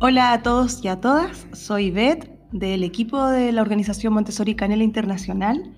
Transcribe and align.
Hola 0.00 0.32
a 0.32 0.42
todos 0.44 0.84
y 0.84 0.86
a 0.86 1.00
todas, 1.00 1.48
soy 1.52 1.90
Beth 1.90 2.30
del 2.52 2.84
equipo 2.84 3.26
de 3.26 3.50
la 3.50 3.62
organización 3.62 4.12
Montessori 4.12 4.54
Canela 4.54 4.84
Internacional 4.84 5.74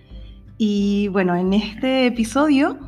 y 0.59 1.09
bueno, 1.09 1.35
en 1.37 1.55
este 1.55 2.05
episodio 2.05 2.79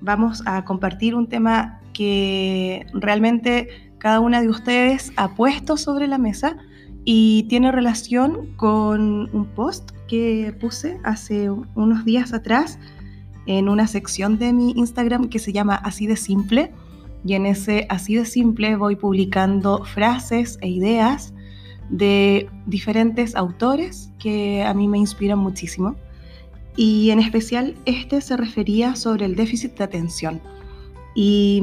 vamos 0.00 0.42
a 0.46 0.64
compartir 0.64 1.14
un 1.14 1.28
tema 1.28 1.82
que 1.92 2.86
realmente 2.94 3.92
cada 3.98 4.20
una 4.20 4.40
de 4.40 4.48
ustedes 4.48 5.12
ha 5.16 5.34
puesto 5.34 5.76
sobre 5.76 6.06
la 6.06 6.16
mesa 6.16 6.56
y 7.04 7.42
tiene 7.50 7.72
relación 7.72 8.54
con 8.56 9.28
un 9.34 9.46
post 9.54 9.90
que 10.08 10.56
puse 10.58 10.98
hace 11.04 11.50
unos 11.50 12.06
días 12.06 12.32
atrás 12.32 12.78
en 13.44 13.68
una 13.68 13.86
sección 13.86 14.38
de 14.38 14.54
mi 14.54 14.70
Instagram 14.70 15.28
que 15.28 15.40
se 15.40 15.52
llama 15.52 15.74
Así 15.74 16.06
de 16.06 16.16
Simple. 16.16 16.72
Y 17.24 17.34
en 17.34 17.46
ese 17.46 17.86
Así 17.88 18.14
de 18.14 18.24
Simple 18.24 18.76
voy 18.76 18.96
publicando 18.96 19.84
frases 19.84 20.58
e 20.62 20.68
ideas 20.68 21.34
de 21.90 22.48
diferentes 22.66 23.34
autores 23.34 24.12
que 24.18 24.62
a 24.62 24.72
mí 24.74 24.88
me 24.88 24.98
inspiran 24.98 25.38
muchísimo. 25.38 25.96
Y 26.76 27.10
en 27.10 27.18
especial 27.18 27.74
este 27.84 28.20
se 28.20 28.36
refería 28.36 28.94
sobre 28.96 29.26
el 29.26 29.36
déficit 29.36 29.76
de 29.76 29.84
atención. 29.84 30.40
Y, 31.14 31.62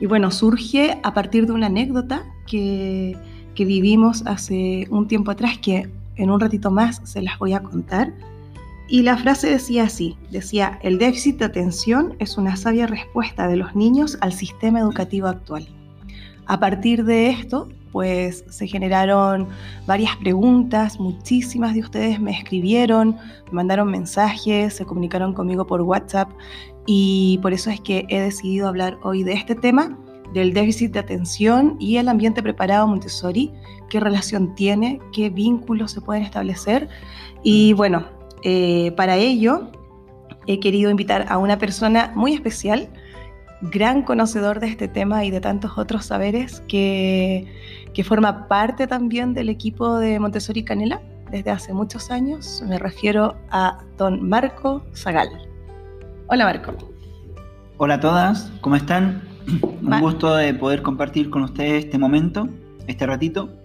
y 0.00 0.06
bueno, 0.06 0.30
surge 0.30 0.98
a 1.02 1.14
partir 1.14 1.46
de 1.46 1.52
una 1.52 1.66
anécdota 1.66 2.24
que, 2.46 3.16
que 3.54 3.64
vivimos 3.64 4.26
hace 4.26 4.86
un 4.90 5.08
tiempo 5.08 5.30
atrás 5.30 5.58
que 5.58 5.90
en 6.16 6.30
un 6.30 6.40
ratito 6.40 6.70
más 6.70 7.00
se 7.04 7.22
las 7.22 7.38
voy 7.38 7.52
a 7.52 7.62
contar. 7.62 8.12
Y 8.90 9.02
la 9.02 9.18
frase 9.18 9.50
decía 9.50 9.84
así, 9.84 10.16
decía, 10.30 10.78
el 10.82 10.98
déficit 10.98 11.38
de 11.38 11.44
atención 11.44 12.16
es 12.20 12.38
una 12.38 12.56
sabia 12.56 12.86
respuesta 12.86 13.46
de 13.46 13.56
los 13.56 13.76
niños 13.76 14.16
al 14.22 14.32
sistema 14.32 14.80
educativo 14.80 15.26
actual. 15.26 15.68
A 16.46 16.58
partir 16.58 17.04
de 17.04 17.28
esto, 17.28 17.68
pues 17.92 18.44
se 18.48 18.66
generaron 18.66 19.46
varias 19.86 20.16
preguntas, 20.16 20.98
muchísimas 20.98 21.74
de 21.74 21.80
ustedes 21.80 22.18
me 22.18 22.30
escribieron, 22.30 23.16
me 23.48 23.52
mandaron 23.52 23.90
mensajes, 23.90 24.74
se 24.74 24.86
comunicaron 24.86 25.34
conmigo 25.34 25.66
por 25.66 25.82
WhatsApp 25.82 26.30
y 26.86 27.38
por 27.42 27.52
eso 27.52 27.68
es 27.68 27.82
que 27.82 28.06
he 28.08 28.20
decidido 28.20 28.68
hablar 28.68 28.98
hoy 29.02 29.22
de 29.22 29.34
este 29.34 29.54
tema, 29.54 29.98
del 30.32 30.54
déficit 30.54 30.92
de 30.92 31.00
atención 31.00 31.76
y 31.78 31.96
el 31.96 32.08
ambiente 32.08 32.42
preparado 32.42 32.86
Montessori, 32.86 33.52
qué 33.90 34.00
relación 34.00 34.54
tiene, 34.54 34.98
qué 35.12 35.28
vínculos 35.28 35.92
se 35.92 36.00
pueden 36.00 36.22
establecer 36.22 36.88
y 37.42 37.74
bueno, 37.74 38.17
eh, 38.42 38.92
para 38.96 39.16
ello, 39.16 39.70
he 40.46 40.60
querido 40.60 40.90
invitar 40.90 41.26
a 41.28 41.38
una 41.38 41.58
persona 41.58 42.12
muy 42.14 42.34
especial, 42.34 42.88
gran 43.60 44.02
conocedor 44.02 44.60
de 44.60 44.68
este 44.68 44.88
tema 44.88 45.24
y 45.24 45.30
de 45.30 45.40
tantos 45.40 45.76
otros 45.76 46.06
saberes, 46.06 46.62
que, 46.68 47.46
que 47.94 48.04
forma 48.04 48.48
parte 48.48 48.86
también 48.86 49.34
del 49.34 49.48
equipo 49.48 49.98
de 49.98 50.18
Montessori 50.18 50.64
Canela 50.64 51.00
desde 51.30 51.50
hace 51.50 51.72
muchos 51.72 52.10
años. 52.10 52.62
Me 52.66 52.78
refiero 52.78 53.36
a 53.50 53.78
don 53.96 54.28
Marco 54.28 54.82
Zagal. 54.94 55.28
Hola 56.28 56.44
Marco. 56.44 56.74
Hola 57.78 57.94
a 57.94 58.00
todas, 58.00 58.50
¿cómo 58.60 58.76
están? 58.76 59.22
Un 59.82 60.00
gusto 60.00 60.34
de 60.34 60.52
poder 60.54 60.82
compartir 60.82 61.30
con 61.30 61.42
ustedes 61.42 61.84
este 61.84 61.98
momento, 61.98 62.48
este 62.86 63.06
ratito. 63.06 63.57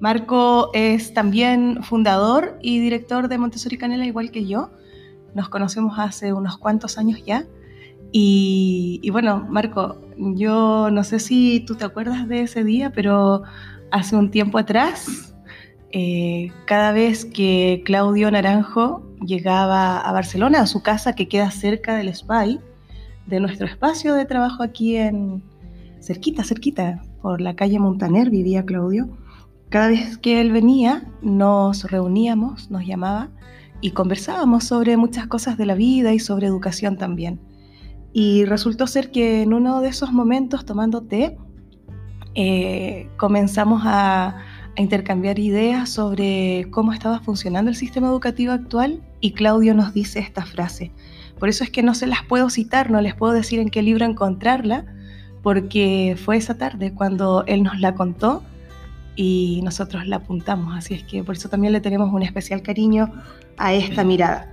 Marco 0.00 0.70
es 0.74 1.12
también 1.12 1.82
fundador 1.82 2.58
y 2.62 2.78
director 2.78 3.28
de 3.28 3.38
Montessori 3.38 3.76
Canela, 3.76 4.06
igual 4.06 4.30
que 4.30 4.46
yo. 4.46 4.70
Nos 5.34 5.48
conocemos 5.48 5.98
hace 5.98 6.32
unos 6.32 6.56
cuantos 6.56 6.98
años 6.98 7.24
ya. 7.24 7.46
Y, 8.12 9.06
bueno, 9.10 9.46
Marco, 9.50 9.98
yo 10.16 10.90
no 10.90 11.04
sé 11.04 11.18
si 11.18 11.60
tú 11.60 11.74
te 11.74 11.84
acuerdas 11.84 12.28
de 12.28 12.42
ese 12.42 12.64
día, 12.64 12.90
pero 12.90 13.42
hace 13.90 14.16
un 14.16 14.30
tiempo 14.30 14.58
atrás, 14.58 15.34
eh, 15.90 16.52
cada 16.64 16.92
vez 16.92 17.24
que 17.24 17.82
Claudio 17.84 18.30
Naranjo 18.30 19.02
llegaba 19.20 19.98
a 19.98 20.12
Barcelona, 20.12 20.60
a 20.60 20.66
su 20.66 20.82
casa 20.82 21.14
que 21.14 21.28
queda 21.28 21.50
cerca 21.50 21.96
del 21.96 22.14
SPY, 22.14 22.60
de 23.26 23.40
nuestro 23.40 23.66
espacio 23.66 24.14
de 24.14 24.24
trabajo 24.24 24.62
aquí 24.62 24.96
en 24.96 25.42
cerquita, 26.00 26.44
cerquita, 26.44 27.02
por 27.20 27.40
la 27.40 27.56
calle 27.56 27.78
Montaner 27.78 28.30
vivía 28.30 28.64
Claudio 28.64 29.08
cada 29.68 29.88
vez 29.88 30.18
que 30.18 30.40
él 30.40 30.50
venía, 30.50 31.04
nos 31.20 31.84
reuníamos, 31.90 32.70
nos 32.70 32.86
llamaba 32.86 33.28
y 33.80 33.90
conversábamos 33.90 34.64
sobre 34.64 34.96
muchas 34.96 35.26
cosas 35.26 35.58
de 35.58 35.66
la 35.66 35.74
vida 35.74 36.12
y 36.12 36.18
sobre 36.18 36.46
educación 36.46 36.96
también. 36.96 37.40
Y 38.12 38.44
resultó 38.46 38.86
ser 38.86 39.10
que 39.10 39.42
en 39.42 39.52
uno 39.52 39.80
de 39.80 39.88
esos 39.88 40.12
momentos, 40.12 40.64
tomando 40.64 41.02
té, 41.02 41.36
eh, 42.34 43.08
comenzamos 43.18 43.82
a, 43.84 44.36
a 44.76 44.80
intercambiar 44.80 45.38
ideas 45.38 45.90
sobre 45.90 46.66
cómo 46.70 46.92
estaba 46.92 47.20
funcionando 47.20 47.70
el 47.70 47.76
sistema 47.76 48.08
educativo 48.08 48.52
actual 48.52 49.02
y 49.20 49.32
Claudio 49.32 49.74
nos 49.74 49.92
dice 49.92 50.18
esta 50.20 50.46
frase. 50.46 50.92
Por 51.38 51.48
eso 51.48 51.62
es 51.62 51.70
que 51.70 51.82
no 51.82 51.94
se 51.94 52.06
las 52.06 52.24
puedo 52.24 52.48
citar, 52.48 52.90
no 52.90 53.00
les 53.00 53.14
puedo 53.14 53.32
decir 53.32 53.60
en 53.60 53.68
qué 53.68 53.82
libro 53.82 54.04
encontrarla, 54.04 54.86
porque 55.42 56.16
fue 56.24 56.36
esa 56.36 56.56
tarde 56.56 56.94
cuando 56.94 57.44
él 57.46 57.62
nos 57.62 57.78
la 57.78 57.94
contó 57.94 58.42
y 59.20 59.60
nosotros 59.64 60.06
la 60.06 60.16
apuntamos, 60.16 60.76
así 60.76 60.94
es 60.94 61.02
que 61.02 61.24
por 61.24 61.34
eso 61.34 61.48
también 61.48 61.72
le 61.72 61.80
tenemos 61.80 62.12
un 62.12 62.22
especial 62.22 62.62
cariño 62.62 63.10
a 63.56 63.72
esta 63.72 64.04
mirada. 64.04 64.52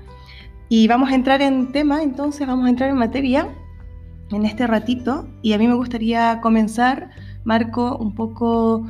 Y 0.70 0.88
vamos 0.88 1.12
a 1.12 1.14
entrar 1.14 1.44
en 1.44 1.72
tema, 1.72 2.02
entonces 2.02 2.48
vamos 2.48 2.66
a 2.66 2.70
entrar 2.70 2.90
en 2.90 2.98
materia 2.98 3.48
en 4.32 4.44
este 4.44 4.66
ratito 4.66 5.28
y 5.44 5.54
a 5.54 5.60
mí 5.60 5.68
me 5.68 5.76
gustaría 5.76 6.42
comenzar, 6.42 7.12
Marco, 7.44 7.96
un 7.98 8.16
poco 8.16 8.88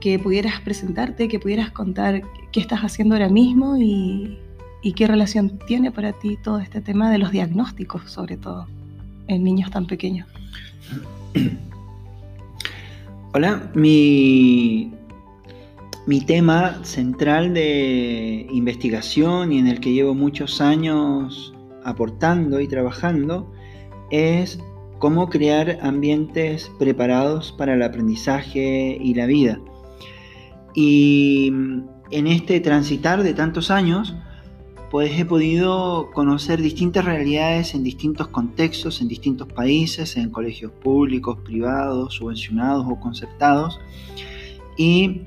que 0.00 0.20
pudieras 0.20 0.60
presentarte, 0.60 1.26
que 1.26 1.40
pudieras 1.40 1.72
contar 1.72 2.22
qué 2.52 2.60
estás 2.60 2.82
haciendo 2.82 3.16
ahora 3.16 3.28
mismo 3.28 3.76
y, 3.76 4.38
y 4.80 4.92
qué 4.92 5.08
relación 5.08 5.58
tiene 5.66 5.90
para 5.90 6.12
ti 6.12 6.38
todo 6.40 6.60
este 6.60 6.80
tema 6.80 7.10
de 7.10 7.18
los 7.18 7.32
diagnósticos, 7.32 8.08
sobre 8.08 8.36
todo 8.36 8.68
en 9.26 9.42
niños 9.42 9.72
tan 9.72 9.88
pequeños. 9.88 10.28
Hola, 13.36 13.68
mi, 13.74 14.92
mi 16.06 16.20
tema 16.20 16.84
central 16.84 17.52
de 17.52 18.46
investigación 18.52 19.50
y 19.50 19.58
en 19.58 19.66
el 19.66 19.80
que 19.80 19.92
llevo 19.92 20.14
muchos 20.14 20.60
años 20.60 21.52
aportando 21.82 22.60
y 22.60 22.68
trabajando 22.68 23.52
es 24.12 24.60
cómo 25.00 25.30
crear 25.30 25.80
ambientes 25.82 26.70
preparados 26.78 27.50
para 27.50 27.74
el 27.74 27.82
aprendizaje 27.82 28.96
y 29.00 29.14
la 29.14 29.26
vida. 29.26 29.58
Y 30.72 31.48
en 32.12 32.26
este 32.28 32.60
transitar 32.60 33.24
de 33.24 33.34
tantos 33.34 33.72
años, 33.72 34.14
pues 34.94 35.18
he 35.18 35.24
podido 35.24 36.12
conocer 36.12 36.62
distintas 36.62 37.04
realidades 37.04 37.74
en 37.74 37.82
distintos 37.82 38.28
contextos, 38.28 39.00
en 39.00 39.08
distintos 39.08 39.48
países, 39.48 40.16
en 40.16 40.30
colegios 40.30 40.70
públicos, 40.70 41.36
privados, 41.44 42.14
subvencionados 42.14 42.86
o 42.88 43.00
concertados. 43.00 43.80
Y 44.76 45.22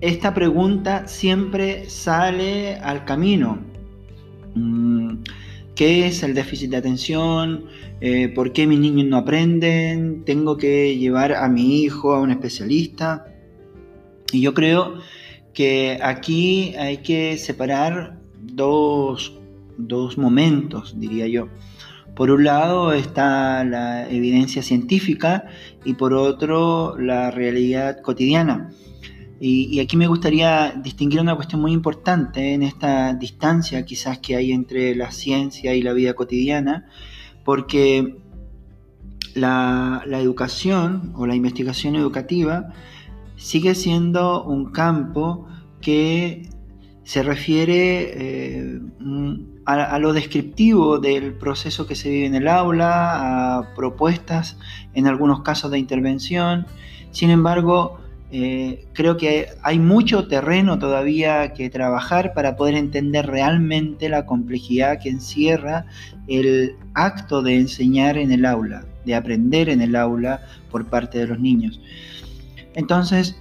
esta 0.00 0.34
pregunta 0.34 1.06
siempre 1.06 1.88
sale 1.88 2.74
al 2.78 3.04
camino. 3.04 3.60
Mm, 4.56 5.18
¿Qué 5.76 6.08
es 6.08 6.24
el 6.24 6.34
déficit 6.34 6.72
de 6.72 6.78
atención? 6.78 7.66
Eh, 8.00 8.30
¿Por 8.30 8.52
qué 8.52 8.66
mis 8.66 8.80
niños 8.80 9.06
no 9.06 9.18
aprenden? 9.18 10.24
¿Tengo 10.24 10.56
que 10.56 10.98
llevar 10.98 11.34
a 11.34 11.48
mi 11.48 11.82
hijo 11.82 12.12
a 12.12 12.20
un 12.20 12.32
especialista? 12.32 13.26
Y 14.32 14.40
yo 14.40 14.54
creo 14.54 14.94
que 15.52 16.00
aquí 16.02 16.74
hay 16.74 16.96
que 16.96 17.38
separar 17.38 18.23
dos, 18.52 19.32
momentos, 20.16 20.98
diría 20.98 21.26
yo. 21.26 21.48
Por 22.14 22.30
un 22.30 22.44
lado 22.44 22.92
está 22.92 23.64
la 23.64 24.08
evidencia 24.08 24.62
científica 24.62 25.46
y 25.84 25.94
por 25.94 26.14
otro 26.14 26.96
la 26.98 27.30
realidad 27.30 28.00
cotidiana. 28.02 28.70
Y, 29.40 29.80
aquí 29.80 29.96
me 29.96 30.06
gustaría 30.06 30.72
distinguir 30.82 31.20
una 31.20 31.34
cuestión 31.34 31.60
muy 31.60 31.72
importante 31.72 32.54
en 32.54 32.62
esta 32.62 33.12
distancia 33.14 33.84
quizás 33.84 34.18
que 34.18 34.36
hay 34.36 34.52
entre 34.52 34.94
la 34.94 35.10
ciencia 35.10 35.74
y 35.74 35.82
la 35.82 35.92
vida 35.92 36.14
cotidiana, 36.14 36.86
porque 37.44 38.16
la, 39.34 40.02
la 40.06 40.20
educación 40.20 41.12
o 41.16 41.26
la 41.26 41.34
investigación 41.34 41.96
educativa 41.96 42.72
sigue 43.36 43.74
siendo 43.74 44.44
un 44.44 44.70
campo 44.70 45.48
que 45.80 46.48
se 47.04 47.22
refiere 47.22 48.12
eh, 48.14 48.80
a, 49.66 49.98
lo 49.98 50.12
descriptivo 50.12 50.98
del 50.98 51.34
proceso 51.34 51.86
que 51.86 51.94
se 51.94 52.08
vive 52.08 52.26
en 52.26 52.34
el 52.34 52.48
aula, 52.48 53.58
a 53.58 53.74
propuestas 53.74 54.56
en 54.94 55.06
algunos 55.06 55.42
casos 55.42 55.70
de 55.70 55.78
intervención. 55.78 56.66
Sin 57.10 57.30
embargo, 57.30 58.00
eh, 58.32 58.86
creo 58.94 59.16
que 59.16 59.48
hay 59.62 59.78
mucho 59.78 60.26
terreno 60.26 60.78
todavía 60.78 61.52
que 61.52 61.70
trabajar 61.70 62.32
para 62.34 62.56
poder 62.56 62.74
entender 62.74 63.26
realmente 63.26 64.08
la 64.08 64.26
complejidad 64.26 64.98
que 65.00 65.10
encierra 65.10 65.86
el 66.26 66.74
acto 66.94 67.42
de 67.42 67.56
enseñar 67.56 68.16
en 68.16 68.32
el 68.32 68.46
aula, 68.46 68.86
de 69.04 69.14
aprender 69.14 69.68
en 69.68 69.82
el 69.82 69.94
aula 69.94 70.40
por 70.70 70.86
parte 70.86 71.18
de 71.18 71.26
los 71.26 71.38
niños. 71.38 71.80
Entonces, 72.74 73.36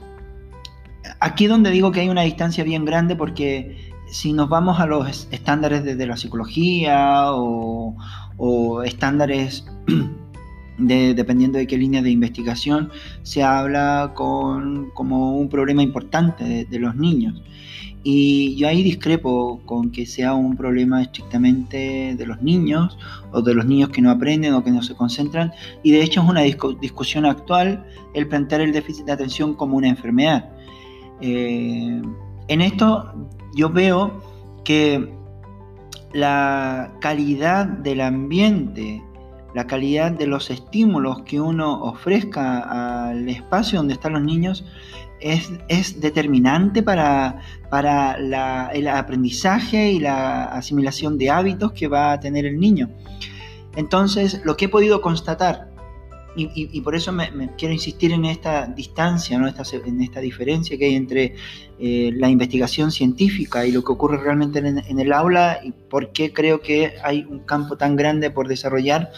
aquí 1.20 1.48
donde 1.48 1.72
digo 1.72 1.92
que 1.92 2.02
hay 2.02 2.10
una 2.10 2.22
distancia 2.22 2.64
bien 2.64 2.86
grande 2.86 3.16
porque 3.16 3.94
si 4.14 4.32
nos 4.32 4.48
vamos 4.50 4.80
a 4.80 4.86
los 4.86 5.28
estándares 5.32 5.84
de, 5.84 6.06
la 6.06 6.18
psicología 6.18 7.32
o, 7.32 7.96
estándares 8.84 9.66
dependiendo 10.78 11.58
de 11.58 11.66
qué 11.66 11.78
línea 11.78 12.02
de 12.02 12.12
investigación, 12.12 12.92
se 13.24 13.42
habla 13.42 14.12
con, 14.16 14.92
como 14.92 15.38
un 15.38 15.50
problema 15.50 15.82
importante 15.82 16.68
de, 16.70 16.80
los 16.80 16.96
niños. 16.96 17.42
Y 18.04 18.56
yo 18.56 18.68
ahí 18.68 18.84
discrepo 18.84 19.62
con 19.66 19.92
que 19.92 20.06
sea 20.06 20.34
un 20.34 20.58
problema 20.58 21.02
estrictamente 21.02 22.16
de 22.16 22.26
los 22.26 22.42
niños 22.42 22.98
o 23.32 23.42
de 23.42 23.56
los 23.56 23.66
niños 23.66 23.90
que 23.90 24.02
no 24.02 24.12
aprenden 24.12 24.54
o 24.54 24.64
que 24.64 24.72
no 24.72 24.84
se 24.84 24.94
concentran. 24.94 25.54
Y 25.84 25.92
de 25.92 26.04
hecho 26.04 26.22
es 26.22 26.30
una 26.30 26.42
discusión 26.42 27.26
actual 27.26 27.84
el 28.14 28.28
plantear 28.28 28.62
el 28.62 28.74
déficit 28.74 29.06
de 29.06 29.14
atención 29.14 29.56
como 29.56 29.78
una 29.78 29.88
enfermedad. 29.88 30.50
Eh, 31.26 32.02
en 32.50 32.62
esto 32.62 33.14
yo 33.56 33.70
veo 33.70 34.22
que 34.66 35.10
la 36.12 36.92
calidad 37.00 37.66
del 37.66 38.02
ambiente, 38.02 39.02
la 39.56 39.66
calidad 39.66 40.12
de 40.12 40.28
los 40.28 40.50
estímulos 40.50 41.22
que 41.22 41.40
uno 41.40 41.82
ofrezca 41.82 43.08
al 43.08 43.30
espacio 43.30 43.80
donde 43.80 43.94
están 43.94 44.14
los 44.14 44.22
niños 44.22 44.66
es, 45.22 46.02
determinante 46.02 46.84
para, 46.84 47.40
para 47.70 48.16
el 48.74 48.88
aprendizaje 48.90 49.94
y 49.94 50.00
la 50.00 50.44
asimilación 50.44 51.18
de 51.18 51.30
hábitos 51.30 51.72
que 51.72 51.88
va 51.88 52.12
a 52.12 52.20
tener 52.20 52.46
el 52.46 52.60
niño. 52.60 52.90
Entonces, 53.78 54.42
lo 54.44 54.58
que 54.58 54.66
he 54.66 54.70
podido 54.70 55.00
constatar 55.00 55.73
y, 56.36 56.82
por 56.82 56.96
eso 56.96 57.12
me, 57.12 57.30
quiero 57.58 57.74
insistir 57.74 58.12
en 58.12 58.26
esta 58.26 58.66
distancia, 58.66 59.38
¿no? 59.38 59.48
esta, 59.48 59.64
en 59.86 60.02
esta 60.02 60.20
diferencia 60.20 60.78
que 60.78 60.86
hay 60.86 60.96
entre 60.96 61.36
eh, 61.80 62.12
la 62.16 62.30
investigación 62.30 62.92
científica 62.92 63.66
y 63.66 63.72
lo 63.72 63.84
que 63.84 63.92
ocurre 63.92 64.18
realmente 64.18 64.60
en, 64.60 65.00
el 65.00 65.14
aula 65.14 65.60
y 65.64 65.72
por 65.72 66.12
qué 66.12 66.34
creo 66.34 66.62
que 66.62 66.94
hay 67.04 67.26
un 67.30 67.40
campo 67.40 67.78
tan 67.78 67.96
grande 67.96 68.32
por 68.32 68.48
desarrollar, 68.48 69.12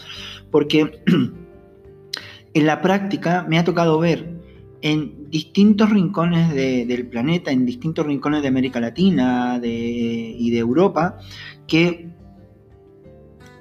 porque 0.50 1.02
en 2.54 2.66
la 2.66 2.82
práctica 2.82 3.46
me 3.48 3.58
ha 3.58 3.64
tocado 3.64 3.98
ver 3.98 4.36
en 4.82 5.30
distintos 5.30 5.90
rincones 5.90 6.54
del 6.54 7.08
planeta, 7.08 7.50
en 7.50 7.64
distintos 7.64 8.06
rincones 8.06 8.42
de 8.42 8.48
América 8.48 8.78
Latina 8.78 9.58
y 9.62 10.50
de 10.50 10.58
Europa, 10.58 11.18
que 11.66 12.15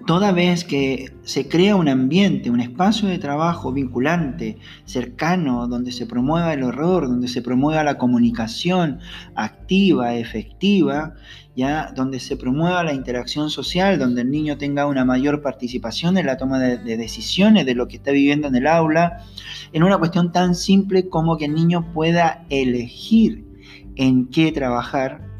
Toda 0.05 0.31
vez 0.31 0.63
que 0.63 1.11
se 1.23 1.47
crea 1.47 1.75
un 1.75 1.89
ambiente, 1.89 2.51
un 2.51 2.61
espacio 2.61 3.07
de 3.07 3.17
trabajo 3.17 3.73
vinculante, 3.73 4.59
cercano, 4.85 5.67
donde 5.67 5.91
se 5.91 6.05
promueva 6.05 6.53
el 6.53 6.61
horror, 6.61 7.07
donde 7.07 7.27
se 7.27 7.41
promueva 7.41 7.83
la 7.83 7.97
comunicación 7.97 8.99
activa, 9.33 10.13
efectiva, 10.13 11.15
ya 11.55 11.91
donde 11.95 12.19
se 12.19 12.37
promueva 12.37 12.83
la 12.83 12.93
interacción 12.93 13.49
social, 13.49 13.97
donde 13.97 14.21
el 14.21 14.29
niño 14.29 14.59
tenga 14.59 14.85
una 14.85 15.05
mayor 15.05 15.41
participación 15.41 16.19
en 16.19 16.27
la 16.27 16.37
toma 16.37 16.59
de, 16.59 16.77
de 16.77 16.97
decisiones 16.97 17.65
de 17.65 17.73
lo 17.73 17.87
que 17.87 17.95
está 17.95 18.11
viviendo 18.11 18.47
en 18.47 18.55
el 18.55 18.67
aula, 18.67 19.23
en 19.73 19.81
una 19.81 19.97
cuestión 19.97 20.31
tan 20.31 20.53
simple 20.53 21.09
como 21.09 21.37
que 21.37 21.45
el 21.45 21.55
niño 21.55 21.91
pueda 21.93 22.45
elegir 22.51 23.43
en 23.95 24.27
qué 24.27 24.51
trabajar 24.51 25.34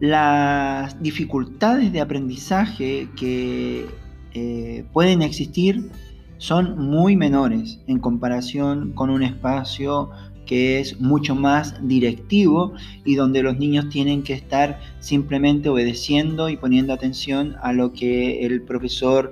las 0.00 1.00
dificultades 1.02 1.92
de 1.92 2.00
aprendizaje 2.00 3.08
que 3.16 3.86
eh, 4.32 4.84
pueden 4.92 5.22
existir 5.22 5.90
son 6.38 6.78
muy 6.78 7.16
menores 7.16 7.80
en 7.86 8.00
comparación 8.00 8.92
con 8.92 9.10
un 9.10 9.22
espacio 9.22 10.10
que 10.46 10.80
es 10.80 11.00
mucho 11.00 11.34
más 11.34 11.74
directivo 11.88 12.74
y 13.04 13.14
donde 13.14 13.42
los 13.42 13.58
niños 13.58 13.88
tienen 13.88 14.22
que 14.22 14.34
estar 14.34 14.78
simplemente 15.00 15.68
obedeciendo 15.68 16.48
y 16.48 16.56
poniendo 16.56 16.92
atención 16.92 17.56
a 17.62 17.72
lo 17.72 17.92
que 17.92 18.44
el 18.44 18.62
profesor 18.62 19.30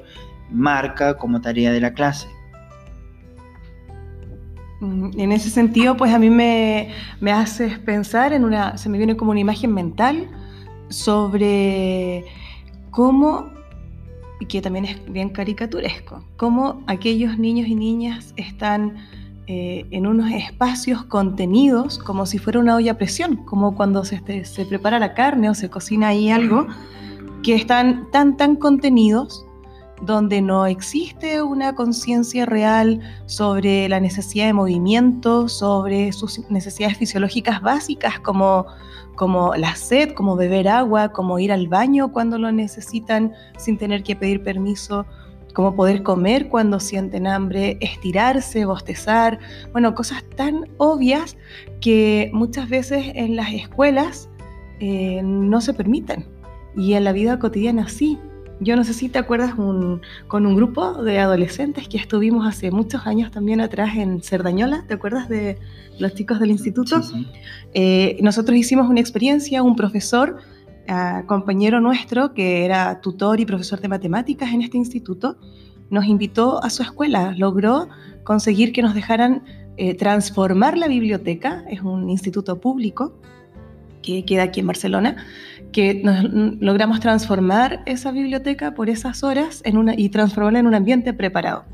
marca 0.50 1.18
como 1.18 1.40
tarea 1.40 1.72
de 1.72 1.80
la 1.80 1.92
clase. 1.92 2.28
Mm, 4.80 5.10
en 5.18 5.32
ese 5.32 5.50
sentido, 5.50 5.96
pues 5.96 6.14
a 6.14 6.18
mí 6.18 6.30
me, 6.30 6.90
me 7.20 7.32
hace 7.32 7.68
pensar 7.84 8.32
en 8.32 8.44
una, 8.44 8.78
se 8.78 8.88
me 8.88 8.96
viene 8.96 9.16
como 9.16 9.32
una 9.32 9.40
imagen 9.40 9.74
mental 9.74 10.28
sobre 10.92 12.24
cómo, 12.90 13.48
y 14.40 14.46
que 14.46 14.60
también 14.60 14.84
es 14.84 15.12
bien 15.12 15.30
caricaturesco, 15.30 16.24
cómo 16.36 16.82
aquellos 16.86 17.38
niños 17.38 17.68
y 17.68 17.74
niñas 17.74 18.34
están 18.36 18.96
eh, 19.46 19.86
en 19.90 20.06
unos 20.06 20.30
espacios 20.30 21.04
contenidos 21.04 21.98
como 21.98 22.26
si 22.26 22.38
fuera 22.38 22.60
una 22.60 22.76
olla 22.76 22.92
a 22.92 22.98
presión, 22.98 23.36
como 23.44 23.74
cuando 23.74 24.04
se, 24.04 24.16
este, 24.16 24.44
se 24.44 24.64
prepara 24.66 24.98
la 24.98 25.14
carne 25.14 25.50
o 25.50 25.54
se 25.54 25.68
cocina 25.68 26.08
ahí 26.08 26.30
algo, 26.30 26.66
que 27.42 27.54
están 27.54 28.10
tan, 28.12 28.36
tan 28.36 28.56
contenidos 28.56 29.44
donde 30.02 30.43
no 30.43 30.66
existe 30.66 31.43
una 31.43 31.75
conciencia 31.75 32.44
real 32.44 33.00
sobre 33.26 33.88
la 33.88 34.00
necesidad 34.00 34.46
de 34.46 34.52
movimiento, 34.52 35.49
sobre 35.49 36.12
sus 36.12 36.50
necesidades 36.50 36.99
fisiológicas 36.99 37.62
básicas 37.62 38.19
como 38.20 38.66
como 39.14 39.54
la 39.54 39.76
sed, 39.76 40.12
como 40.14 40.37
beber 40.37 40.69
agua, 40.69 41.12
como 41.12 41.38
ir 41.38 41.52
al 41.52 41.69
baño 41.69 42.12
cuando 42.12 42.38
lo 42.38 42.50
necesitan 42.50 43.32
sin 43.58 43.76
tener 43.76 44.02
que 44.02 44.16
pedir 44.16 44.43
permiso, 44.43 45.06
como 45.52 45.75
poder 45.75 46.02
comer 46.02 46.48
cuando 46.48 46.81
sienten 46.81 47.26
hambre, 47.26 47.76
estirarse, 47.81 48.64
bostezar, 48.64 49.38
bueno, 49.72 49.94
cosas 49.94 50.25
tan 50.37 50.69
obvias 50.78 51.37
que 51.81 52.31
muchas 52.32 52.69
veces 52.69 53.12
en 53.14 53.37
las 53.37 53.52
escuelas 53.52 54.28
eh, 54.81 55.20
no 55.22 55.60
se 55.60 55.75
permiten 55.75 56.26
y 56.75 56.94
en 56.94 57.05
la 57.05 57.12
vida 57.12 57.38
cotidiana 57.38 57.88
sí. 57.88 58.19
Yo 58.62 58.76
no 58.76 58.84
sé 58.84 58.94
si 58.94 59.08
te 59.08 59.18
acuerdas 59.18 59.54
con 59.54 60.46
un 60.46 60.56
grupo 60.56 61.02
de 61.02 61.18
adolescentes 61.18 61.88
que 61.88 61.96
estuvimos 61.96 62.46
hace 62.46 62.70
muchos 62.70 63.06
años 63.08 63.32
también 63.32 63.60
atrás 63.60 63.96
en 63.96 64.22
Cerdañola, 64.22 64.84
¿te 64.86 64.94
acuerdas 64.94 65.28
de 65.28 65.58
los 65.98 66.14
chicos 66.14 66.38
del 66.38 66.50
instituto? 66.50 67.00
Eh, 67.74 68.18
nosotros 68.22 68.56
hicimos 68.56 68.88
una 68.88 69.00
experiencia, 69.00 69.64
un 69.64 69.74
profesor, 69.74 70.36
ah, 70.86 71.24
compañero 71.26 71.80
nuestro, 71.80 72.34
que 72.34 72.64
era 72.64 73.00
tutor 73.00 73.40
y 73.40 73.46
profesor 73.46 73.80
de 73.80 73.88
matemáticas 73.88 74.52
en 74.52 74.62
este 74.62 74.78
instituto, 74.78 75.36
nos 75.90 76.04
invitó 76.04 76.62
a 76.62 76.70
su 76.70 76.84
escuela, 76.84 77.34
logró 77.36 77.88
conseguir 78.22 78.72
que 78.72 78.82
nos 78.82 78.94
dejaran 78.94 79.42
eh, 79.76 79.94
transformar 79.94 80.78
la 80.78 80.86
biblioteca, 80.86 81.64
es 81.69 81.81
un 81.81 82.10
instituto 82.10 82.60
público 82.60 83.12
que 84.02 84.24
queda 84.24 84.44
aquí 84.44 84.60
en 84.60 84.66
Barcelona, 84.69 85.16
que 85.72 86.02
logramos 86.60 87.00
transformar 87.00 87.82
esa 87.86 88.12
biblioteca 88.12 88.74
por 88.74 88.91
esas 88.91 89.22
horas 89.22 89.62
en 89.64 89.76
una, 89.76 89.94
y 89.96 90.08
transformarla 90.10 90.58
en 90.60 90.67
un 90.67 90.74
ambiente 90.74 91.12
preparado. 91.12 91.64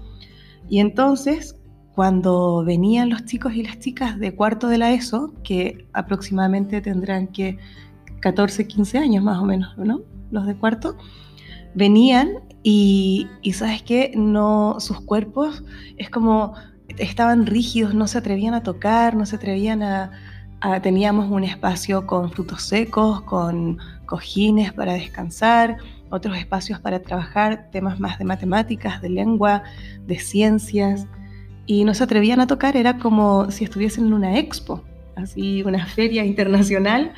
Y 0.68 0.80
entonces, 0.80 1.56
cuando 1.94 2.64
venían 2.64 3.10
los 3.10 3.24
chicos 3.24 3.54
y 3.54 3.62
las 3.62 3.78
chicas 3.78 4.18
de 4.18 4.34
cuarto 4.34 4.68
de 4.68 4.78
la 4.78 4.92
ESO, 4.92 5.34
que 5.42 5.86
aproximadamente 5.92 6.80
tendrán 6.80 7.28
que 7.28 7.58
14, 8.20 8.66
15 8.66 8.98
años 8.98 9.24
más 9.24 9.38
o 9.38 9.44
menos, 9.44 9.76
¿no? 9.78 10.02
Los 10.30 10.46
de 10.46 10.56
cuarto, 10.56 10.96
venían 11.74 12.28
y, 12.62 13.26
y 13.42 13.52
sabes 13.52 13.82
qué, 13.82 14.12
no, 14.14 14.76
sus 14.80 15.00
cuerpos 15.00 15.64
es 15.96 16.10
como 16.10 16.54
estaban 16.96 17.46
rígidos, 17.46 17.94
no 17.94 18.06
se 18.06 18.18
atrevían 18.18 18.54
a 18.54 18.62
tocar, 18.62 19.14
no 19.14 19.26
se 19.26 19.36
atrevían 19.36 19.82
a, 19.82 20.10
Ah, 20.60 20.82
teníamos 20.82 21.30
un 21.30 21.44
espacio 21.44 22.04
con 22.04 22.32
frutos 22.32 22.62
secos, 22.62 23.20
con 23.22 23.78
cojines 24.06 24.72
para 24.72 24.94
descansar, 24.94 25.76
otros 26.10 26.36
espacios 26.36 26.80
para 26.80 27.00
trabajar 27.00 27.68
temas 27.70 28.00
más 28.00 28.18
de 28.18 28.24
matemáticas, 28.24 29.00
de 29.00 29.08
lengua, 29.10 29.62
de 30.06 30.18
ciencias. 30.18 31.06
Y 31.66 31.84
no 31.84 31.94
se 31.94 32.02
atrevían 32.02 32.40
a 32.40 32.48
tocar, 32.48 32.76
era 32.76 32.98
como 32.98 33.52
si 33.52 33.62
estuviesen 33.62 34.06
en 34.06 34.14
una 34.14 34.38
expo, 34.38 34.82
así 35.14 35.62
una 35.62 35.86
feria 35.86 36.24
internacional. 36.24 37.12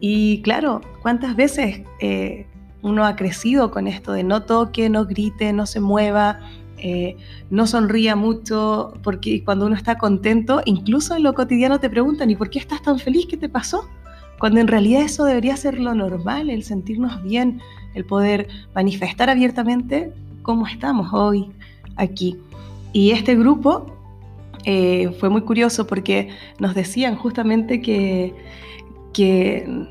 Y 0.00 0.42
claro, 0.42 0.80
¿cuántas 1.02 1.36
veces 1.36 1.82
eh, 2.00 2.48
uno 2.82 3.06
ha 3.06 3.14
crecido 3.14 3.70
con 3.70 3.86
esto 3.86 4.12
de 4.12 4.24
no 4.24 4.42
toque, 4.42 4.88
no 4.88 5.06
grite, 5.06 5.52
no 5.52 5.66
se 5.66 5.78
mueva, 5.78 6.40
eh, 6.84 7.16
no 7.48 7.68
sonría 7.68 8.16
mucho, 8.16 8.92
porque 9.04 9.44
cuando 9.44 9.66
uno 9.66 9.76
está 9.76 9.98
contento, 9.98 10.62
incluso 10.64 11.14
en 11.14 11.22
lo 11.22 11.32
cotidiano 11.32 11.78
te 11.78 11.88
preguntan, 11.88 12.28
¿y 12.28 12.34
por 12.34 12.50
qué 12.50 12.58
estás 12.58 12.82
tan 12.82 12.98
feliz? 12.98 13.26
¿Qué 13.26 13.36
te 13.36 13.48
pasó? 13.48 13.88
Cuando 14.40 14.58
en 14.58 14.66
realidad 14.66 15.02
eso 15.02 15.24
debería 15.24 15.56
ser 15.56 15.78
lo 15.78 15.94
normal, 15.94 16.50
el 16.50 16.64
sentirnos 16.64 17.22
bien, 17.22 17.60
el 17.94 18.04
poder 18.04 18.48
manifestar 18.74 19.30
abiertamente 19.30 20.12
cómo 20.42 20.66
estamos 20.66 21.12
hoy 21.12 21.52
aquí. 21.94 22.36
Y 22.92 23.12
este 23.12 23.36
grupo 23.36 23.86
eh, 24.64 25.14
fue 25.20 25.28
muy 25.28 25.42
curioso 25.42 25.86
porque 25.86 26.30
nos 26.58 26.74
decían 26.74 27.14
justamente 27.14 27.80
que, 27.80 28.34
que 29.12 29.86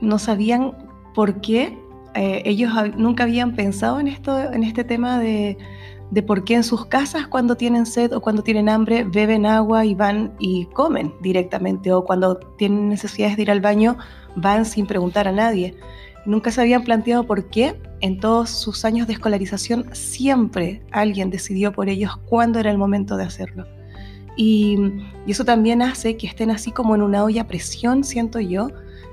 no 0.00 0.20
sabían 0.20 0.72
por 1.16 1.40
qué 1.40 1.76
eh, 2.14 2.42
ellos 2.44 2.70
nunca 2.96 3.24
habían 3.24 3.56
pensado 3.56 3.98
en, 3.98 4.06
esto, 4.06 4.38
en 4.52 4.62
este 4.62 4.84
tema 4.84 5.18
de, 5.18 5.58
de 6.10 6.22
por 6.22 6.44
qué 6.44 6.54
en 6.54 6.64
sus 6.64 6.86
casas 6.86 7.26
cuando 7.26 7.56
tienen 7.56 7.84
sed 7.84 8.12
o 8.12 8.20
cuando 8.20 8.42
tienen 8.42 8.68
hambre 8.68 9.04
beben 9.04 9.44
agua 9.44 9.84
y 9.84 9.94
van 9.94 10.32
y 10.38 10.66
comen 10.66 11.14
directamente 11.20 11.92
o 11.92 12.04
cuando 12.04 12.36
tienen 12.56 12.88
necesidades 12.88 13.36
de 13.36 13.42
ir 13.42 13.50
al 13.50 13.60
baño 13.60 13.98
van 14.34 14.64
sin 14.64 14.86
preguntar 14.86 15.28
a 15.28 15.32
nadie. 15.32 15.74
Nunca 16.24 16.50
se 16.50 16.60
habían 16.60 16.84
planteado 16.84 17.24
por 17.24 17.48
qué 17.48 17.80
en 18.00 18.20
todos 18.20 18.50
sus 18.50 18.84
años 18.84 19.06
de 19.06 19.14
escolarización 19.14 19.86
siempre 19.92 20.82
alguien 20.90 21.30
decidió 21.30 21.72
por 21.72 21.88
ellos 21.88 22.16
cuándo 22.26 22.58
era 22.58 22.70
el 22.70 22.78
momento 22.78 23.16
de 23.16 23.24
hacerlo. 23.24 23.66
Y, 24.36 24.78
eso 25.26 25.44
también 25.44 25.82
hace 25.82 26.16
que 26.16 26.26
estén 26.26 26.50
así 26.50 26.70
como 26.70 26.94
en 26.94 27.02
una 27.02 27.24
olla 27.24 27.42
a 27.42 27.46
presión, 27.48 28.04
siento 28.04 28.40
yo, 28.40 28.68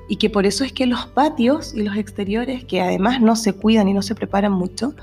y 0.07 0.17
que 0.17 0.29
por 0.29 0.45
eso 0.45 0.63
es 0.63 0.71
que 0.71 0.85
los 0.85 1.07
patios 1.07 1.73
y 1.73 1.81
los 1.81 1.97
exteriores, 1.97 2.63
que 2.63 2.79
además 2.79 3.19
no 3.19 3.35
se 3.35 3.53
cuidan 3.53 3.89
y 3.89 3.93
no 3.93 4.03
se 4.03 4.13
preparan 4.13 4.51
mucho, 4.51 4.93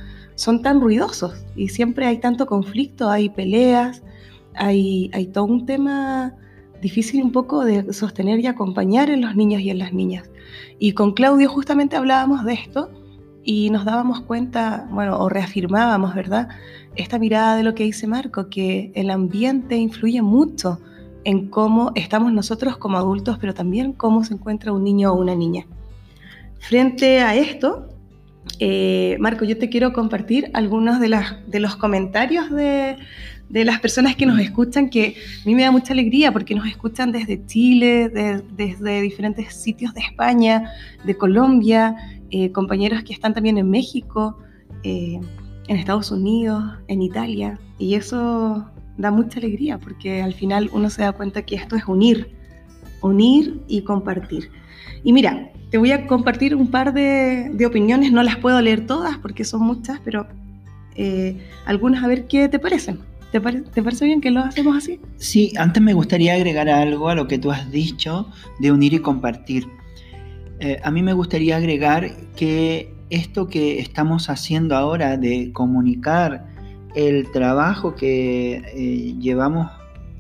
son 0.42 0.61
tan 0.61 0.80
ruidosos 0.80 1.46
y 1.54 1.68
siempre 1.68 2.04
hay 2.04 2.18
tanto 2.18 2.46
conflicto, 2.46 3.08
hay 3.08 3.28
peleas, 3.28 4.02
hay, 4.56 5.08
todo 5.32 5.44
un 5.44 5.66
tema 5.66 6.34
difícil 6.80 7.22
un 7.22 7.30
poco 7.30 7.64
de 7.64 7.92
sostener 7.92 8.40
y 8.40 8.49
acompañar 8.49 9.08
en 9.08 9.20
los 9.20 9.37
niños 9.37 9.62
y 9.62 9.70
en 9.70 9.78
las 9.78 9.92
niñas. 9.92 10.28
Y 10.80 10.94
con 10.94 11.12
Claudio 11.12 11.49
justamente 11.49 11.94
hablábamos 11.94 12.44
de 12.44 12.54
esto 12.54 12.90
y 13.44 13.70
nos 13.70 13.84
dábamos 13.84 14.22
cuenta, 14.22 14.88
bueno, 14.90 15.16
o 15.16 15.28
reafirmábamos, 15.28 16.12
¿verdad? 16.12 16.49
Esta 16.96 17.20
mirada 17.20 17.54
de 17.54 17.62
lo 17.62 17.76
que 17.76 17.84
dice 17.84 18.08
Marco, 18.08 18.49
que 18.49 18.90
el 18.96 19.11
ambiente 19.11 19.76
influye 19.76 20.22
mucho 20.22 20.80
en 21.22 21.50
cómo 21.50 21.92
estamos 21.94 22.32
nosotros 22.32 22.76
como 22.78 22.99
adultos, 22.99 23.38
pero 23.40 23.54
también 23.54 23.92
cómo 23.92 24.25
se 24.25 24.34
encuentra 24.34 24.72
un 24.72 24.82
niño 24.82 25.12
o 25.12 25.20
una 25.20 25.37
niña. 25.37 25.68
Frente 26.58 27.20
a 27.20 27.37
esto, 27.37 27.91
eh, 28.64 29.16
Marco, 29.19 29.45
yo 29.45 29.59
te 29.59 29.69
quiero 29.69 29.92
compartir 29.92 30.49
algunos 30.54 31.00
de, 31.00 31.21
de 31.49 31.59
los 31.59 31.75
comentarios 31.75 32.49
de, 32.49 32.97
las 33.50 33.81
personas 33.81 34.14
que 34.14 34.25
nos 34.25 34.38
escuchan, 34.38 34.88
que 34.88 35.16
a 35.42 35.45
mí 35.45 35.57
me 35.57 35.62
da 35.62 35.73
mucha 35.73 35.92
alegría 35.92 36.31
porque 36.31 36.54
nos 36.54 36.69
escuchan 36.69 37.11
desde 37.11 37.45
Chile, 37.45 38.09
desde 38.09 39.00
diferentes 39.00 39.52
sitios 39.52 39.92
de 39.95 40.02
España, 40.02 40.71
de 41.02 41.16
Colombia, 41.16 41.97
eh, 42.31 42.52
compañeros 42.52 43.02
que 43.02 43.12
están 43.12 43.35
también 43.35 43.59
en 43.59 43.69
México, 43.69 44.38
eh, 44.85 45.19
en 45.66 45.76
Estados 45.76 46.12
Unidos, 46.12 46.62
en 46.87 47.02
Italia, 47.02 47.59
y 47.81 47.97
eso 47.97 48.71
da 48.97 49.11
mucha 49.11 49.40
alegría 49.40 49.78
porque 49.78 50.23
al 50.23 50.35
final 50.35 50.71
uno 50.73 50.88
se 50.88 51.02
da 51.02 51.11
cuenta 51.11 51.42
que 51.42 51.57
esto 51.57 51.75
es 51.75 51.87
unir, 51.88 52.31
unir 53.00 53.61
y 53.66 53.83
compartir. 53.83 54.52
Y 55.02 55.12
mira, 55.12 55.50
te 55.73 55.79
voy 55.79 55.91
a 55.91 56.07
compartir 56.07 56.55
un 56.55 56.71
par 56.71 56.93
de, 56.93 57.50
opiniones, 57.67 58.12
no 58.12 58.23
las 58.23 58.37
puedo 58.37 58.61
leer 58.61 58.87
todas 58.87 59.17
porque 59.17 59.43
son 59.43 59.62
muchas, 59.62 60.00
pero 60.05 60.26
eh, 60.97 61.38
algunas 61.64 62.05
a 62.05 62.09
ver 62.09 62.26
qué 62.26 62.47
te 62.50 62.59
parecen. 62.59 62.99
¿Te, 63.31 63.41
parece 63.41 64.05
bien 64.05 64.21
que 64.21 64.31
lo 64.31 64.41
hacemos 64.41 64.76
así? 64.76 65.00
Sí, 65.17 65.55
antes 65.57 65.83
me 65.83 65.95
gustaría 65.95 66.35
agregar 66.35 66.69
algo 66.69 67.09
a 67.09 67.14
lo 67.14 67.26
que 67.26 67.38
tú 67.38 67.50
has 67.50 67.71
dicho 67.71 68.29
de 68.61 68.71
unir 68.71 68.93
y 68.93 68.99
compartir. 68.99 69.67
Eh, 70.61 70.79
a 70.85 70.91
mí 70.91 71.02
me 71.02 71.14
gustaría 71.14 71.57
agregar 71.57 72.11
que 72.37 72.93
esto 73.09 73.49
que 73.49 73.79
estamos 73.79 74.29
haciendo 74.29 74.76
ahora 74.76 75.17
de 75.17 75.52
comunicar 75.55 76.45
el 76.95 77.33
trabajo 77.33 77.95
que 77.95 78.57
eh, 78.57 79.14
llevamos 79.19 79.71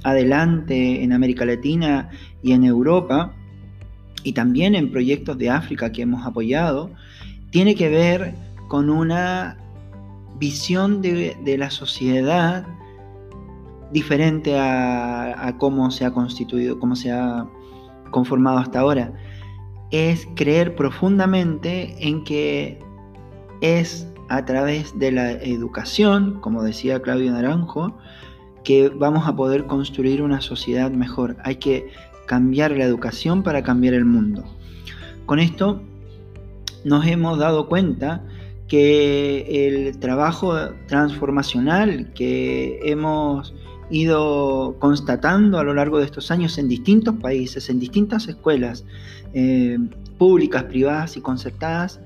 adelante 0.02 1.04
en 1.04 1.12
América 1.12 1.44
Latina 1.44 2.08
y 2.42 2.52
en 2.52 2.64
Europa, 2.64 3.34
y 4.24 4.32
también 4.32 4.74
en 4.74 4.90
proyectos 4.90 5.38
de 5.38 5.50
África 5.50 5.92
que 5.92 6.02
hemos 6.02 6.26
apoyado, 6.26 6.90
tiene 7.50 7.74
que 7.74 7.88
ver 7.88 8.34
con 8.68 8.90
una 8.90 9.58
visión 10.38 11.02
de, 11.02 11.36
la 11.58 11.70
sociedad 11.70 12.66
diferente 13.92 14.58
a, 14.58 15.46
a, 15.46 15.58
cómo 15.58 15.90
se 15.90 16.04
ha 16.04 16.12
constituido, 16.12 16.78
cómo 16.78 16.96
se 16.96 17.12
ha 17.12 17.46
conformado 18.10 18.58
hasta 18.58 18.80
ahora. 18.80 19.12
Es 19.90 20.26
creer 20.34 20.74
profundamente 20.74 21.94
en 22.00 22.24
que 22.24 22.78
es 23.60 24.08
a 24.28 24.44
través 24.46 24.98
de 24.98 25.12
la 25.12 25.32
educación, 25.32 26.40
como 26.40 26.62
decía 26.62 27.02
Claudio 27.02 27.32
Naranjo, 27.32 27.94
que 28.64 28.88
vamos 28.88 29.26
a 29.26 29.36
poder 29.36 29.66
construir 29.66 30.22
una 30.22 30.40
sociedad 30.40 30.90
mejor. 30.90 31.36
Hay 31.44 31.56
que 31.56 31.90
cambiar 32.32 32.70
la 32.70 32.84
educación 32.84 33.42
para 33.42 33.62
cambiar 33.62 33.92
el 33.92 34.06
mundo. 34.06 34.42
Con 35.26 35.38
esto 35.38 35.82
nos 36.82 37.06
hemos 37.06 37.38
dado 37.38 37.68
cuenta 37.68 38.24
que 38.68 39.66
el 39.66 39.98
trabajo 39.98 40.54
transformacional 40.88 42.10
que 42.14 42.80
hemos 42.84 43.52
ido 43.90 44.76
constatando 44.78 45.58
a 45.58 45.62
lo 45.62 45.74
largo 45.74 45.98
de 45.98 46.06
estos 46.06 46.30
años 46.30 46.56
en 46.56 46.68
distintos 46.68 47.16
países, 47.16 47.68
en 47.68 47.78
distintas 47.78 48.26
escuelas 48.28 48.86
eh, 49.34 49.76
públicas, 50.16 50.62
privadas 50.62 51.18
y 51.18 51.20
concertadas, 51.20 52.00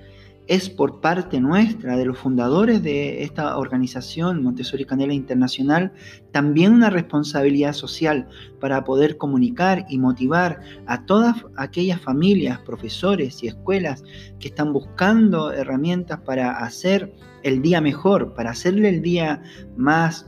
es 0.47 0.71
por 0.71 1.01
parte 1.01 1.41
nuestra, 1.41 1.97
de 1.97 2.05
los 2.05 2.19
fundadores 2.19 2.83
de 2.83 3.25
esta 3.25 3.59
organización 3.59 4.43
Montessori 4.43 4.85
Canela 4.85 5.13
Internacional, 5.13 5.93
también 6.31 6.73
una 6.73 6.89
responsabilidad 6.89 7.73
social 7.73 8.29
para 8.61 8.85
poder 8.85 9.17
comunicar 9.17 9.87
y 9.89 9.99
motivar 9.99 10.61
a 10.87 11.05
todas 11.05 11.37
aquellas 11.57 12.01
familias, 12.01 12.61
profesores 12.61 13.43
y 13.43 13.49
escuelas 13.49 14.05
que 14.39 14.49
están 14.49 14.73
buscando 14.73 15.53
herramientas 15.53 16.21
para 16.21 16.59
hacer 16.59 17.13
el 17.43 17.61
día 17.61 17.81
mejor, 17.81 18.35
para 18.35 18.51
hacerle 18.51 18.89
el 18.91 19.03
día 19.03 19.43
más 19.77 20.27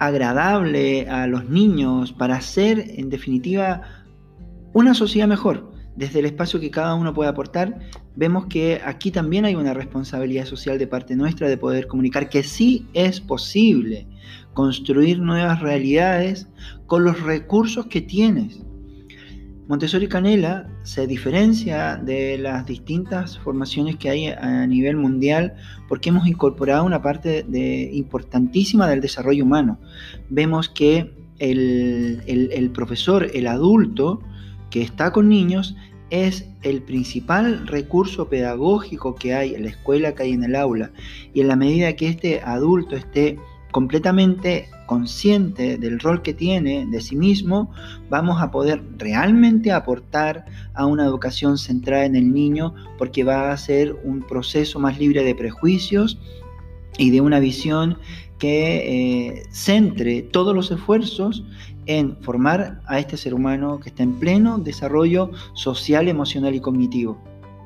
agradable 0.00 1.08
a 1.08 1.26
los 1.26 1.48
niños, 1.48 2.12
para 2.12 2.36
hacer 2.36 2.84
en 2.96 3.10
definitiva 3.10 3.82
una 4.72 4.94
sociedad 4.94 5.28
mejor 5.28 5.69
desde 6.00 6.20
el 6.20 6.24
espacio 6.24 6.58
que 6.60 6.70
cada 6.70 6.94
uno 6.94 7.12
puede 7.12 7.28
aportar, 7.28 7.78
vemos 8.16 8.46
que 8.46 8.80
aquí 8.82 9.10
también 9.10 9.44
hay 9.44 9.54
una 9.54 9.74
responsabilidad 9.74 10.46
social 10.46 10.78
de 10.78 10.86
parte 10.86 11.14
nuestra 11.14 11.46
de 11.46 11.58
poder 11.58 11.86
comunicar 11.88 12.30
que 12.30 12.42
sí 12.42 12.86
es 12.94 13.20
posible 13.20 14.06
construir 14.54 15.18
nuevas 15.20 15.60
realidades 15.60 16.48
con 16.86 17.04
los 17.04 17.20
recursos 17.20 17.84
que 17.86 18.00
tienes. 18.00 18.62
Montessori 19.68 20.08
Canela 20.08 20.70
se 20.84 21.06
diferencia 21.06 21.96
de 21.96 22.38
las 22.38 22.64
distintas 22.64 23.38
formaciones 23.38 23.96
que 23.96 24.08
hay 24.08 24.28
a 24.28 24.66
nivel 24.66 24.96
mundial 24.96 25.52
porque 25.86 26.08
hemos 26.08 26.26
incorporado 26.26 26.82
una 26.84 27.02
parte 27.02 27.44
importantísima 27.92 28.88
del 28.88 29.02
desarrollo 29.02 29.44
humano. 29.44 29.78
Vemos 30.30 30.70
que 30.70 31.12
el, 31.38 32.22
el 32.26 32.70
profesor, 32.70 33.30
el 33.34 33.46
adulto, 33.46 34.22
que 34.70 34.82
está 34.82 35.12
con 35.12 35.28
niños 35.28 35.76
es 36.10 36.48
el 36.62 36.82
principal 36.82 37.66
recurso 37.66 38.28
pedagógico 38.28 39.14
que 39.14 39.34
hay 39.34 39.54
en 39.54 39.64
la 39.64 39.70
escuela, 39.70 40.14
que 40.14 40.24
hay 40.24 40.32
en 40.32 40.44
el 40.44 40.56
aula. 40.56 40.90
Y 41.32 41.40
en 41.40 41.48
la 41.48 41.56
medida 41.56 41.94
que 41.94 42.08
este 42.08 42.40
adulto 42.42 42.96
esté 42.96 43.38
completamente 43.70 44.68
consciente 44.86 45.78
del 45.78 46.00
rol 46.00 46.22
que 46.22 46.34
tiene 46.34 46.84
de 46.86 47.00
sí 47.00 47.14
mismo, 47.14 47.70
vamos 48.08 48.42
a 48.42 48.50
poder 48.50 48.82
realmente 48.98 49.70
aportar 49.70 50.44
a 50.74 50.86
una 50.86 51.04
educación 51.04 51.58
centrada 51.58 52.04
en 52.04 52.16
el 52.16 52.32
niño 52.32 52.74
porque 52.98 53.22
va 53.22 53.52
a 53.52 53.56
ser 53.56 53.94
un 54.02 54.20
proceso 54.20 54.80
más 54.80 54.98
libre 54.98 55.22
de 55.22 55.34
prejuicios 55.36 56.18
y 56.98 57.10
de 57.10 57.20
una 57.20 57.38
visión 57.38 57.98
que 58.40 59.28
eh, 59.28 59.42
centre 59.50 60.22
todos 60.22 60.54
los 60.54 60.70
esfuerzos 60.72 61.44
en 61.86 62.16
formar 62.22 62.80
a 62.86 62.98
este 62.98 63.16
ser 63.16 63.34
humano 63.34 63.80
que 63.80 63.88
está 63.88 64.02
en 64.02 64.18
pleno 64.18 64.58
desarrollo 64.58 65.30
social, 65.54 66.08
emocional 66.08 66.54
y 66.54 66.60
cognitivo. 66.60 67.18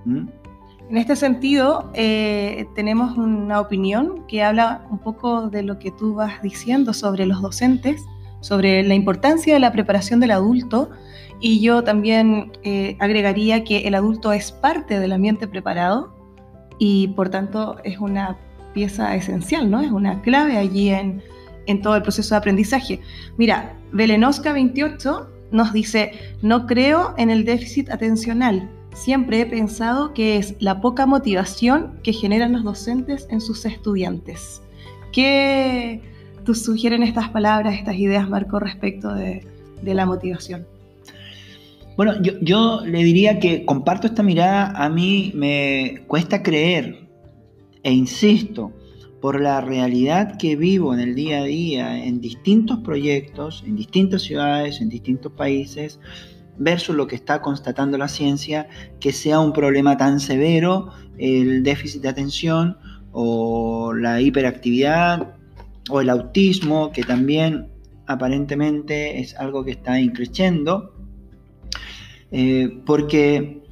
En 0.06 0.96
este 0.96 1.16
sentido, 1.16 1.90
eh, 1.94 2.66
tenemos 2.74 3.16
una 3.16 3.60
opinión 3.60 4.26
que 4.26 4.42
habla 4.42 4.86
un 4.90 4.98
poco 4.98 5.48
de 5.48 5.62
lo 5.62 5.78
que 5.78 5.90
tú 5.90 6.14
vas 6.14 6.42
diciendo 6.42 6.92
sobre 6.92 7.26
los 7.26 7.40
docentes, 7.40 8.04
sobre 8.40 8.82
la 8.82 8.94
importancia 8.94 9.54
de 9.54 9.60
la 9.60 9.72
preparación 9.72 10.20
del 10.20 10.32
adulto, 10.32 10.90
y 11.40 11.60
yo 11.60 11.82
también 11.82 12.52
eh, 12.62 12.96
agregaría 13.00 13.64
que 13.64 13.88
el 13.88 13.94
adulto 13.94 14.32
es 14.32 14.52
parte 14.52 15.00
del 15.00 15.12
ambiente 15.12 15.48
preparado 15.48 16.14
y 16.78 17.08
por 17.08 17.28
tanto 17.28 17.76
es 17.84 17.98
una 17.98 18.36
pieza 18.72 19.14
esencial, 19.14 19.70
¿no? 19.70 19.80
Es 19.80 19.90
una 19.90 20.20
clave 20.22 20.56
allí 20.56 20.90
en, 20.90 21.22
todo 21.82 21.96
el 21.96 22.02
proceso 22.02 22.34
de 22.34 22.38
aprendizaje. 22.38 23.00
Mira, 23.36 23.78
Belenoska 23.92 24.52
28 24.52 25.28
nos 25.50 25.72
dice, 25.72 26.12
no 26.42 26.66
creo 26.66 27.14
en 27.16 27.30
el 27.30 27.44
déficit 27.44 27.90
atencional. 27.90 28.68
Siempre 28.94 29.40
he 29.40 29.46
pensado 29.46 30.12
que 30.14 30.36
es 30.36 30.54
la 30.60 30.80
poca 30.80 31.06
motivación 31.06 31.98
que 32.02 32.12
generan 32.12 32.52
los 32.52 32.64
docentes 32.64 33.26
en 33.30 33.40
sus 33.40 33.64
estudiantes. 33.64 34.62
¿Qué 35.12 36.00
tú 36.44 36.54
sugieren 36.54 37.02
estas 37.02 37.28
palabras, 37.30 37.74
estas 37.74 37.96
ideas, 37.96 38.28
Marco, 38.28 38.58
respecto 38.60 39.14
de, 39.14 39.46
la 39.82 40.06
motivación? 40.06 40.66
Bueno, 41.96 42.14
yo, 42.20 42.80
le 42.84 43.04
diría 43.04 43.38
que 43.38 43.64
comparto 43.64 44.06
esta 44.08 44.22
mirada, 44.22 44.72
a 44.74 44.88
mí 44.88 45.32
me 45.34 46.02
cuesta 46.08 46.42
creer 46.42 47.06
e 47.84 47.92
insisto, 47.92 48.72
por 49.24 49.40
la 49.40 49.62
realidad 49.62 50.36
que 50.36 50.54
vivo 50.54 50.92
en 50.92 51.00
el 51.00 51.14
día 51.14 51.38
a 51.38 51.44
día 51.44 52.04
en 52.04 52.20
distintos 52.20 52.80
proyectos, 52.80 53.64
en 53.66 53.74
distintas 53.74 54.20
ciudades, 54.20 54.82
en 54.82 54.90
distintos 54.90 55.32
países, 55.32 55.98
versus 56.58 56.94
lo 56.94 57.06
que 57.06 57.16
está 57.16 57.40
constatando 57.40 57.96
la 57.96 58.08
ciencia, 58.08 58.68
que 59.00 59.12
sea 59.12 59.40
un 59.40 59.54
problema 59.54 59.96
tan 59.96 60.20
severo 60.20 60.90
el 61.16 61.62
déficit 61.62 62.02
de 62.02 62.10
atención 62.10 62.76
o 63.12 63.94
la 63.94 64.20
hiperactividad 64.20 65.36
o 65.88 66.02
el 66.02 66.10
autismo, 66.10 66.92
que 66.92 67.02
también 67.02 67.68
aparentemente 68.06 69.20
es 69.20 69.34
algo 69.36 69.64
que 69.64 69.70
está 69.70 69.98
increciendo, 69.98 70.94
eh, 72.30 72.78
porque 72.84 73.62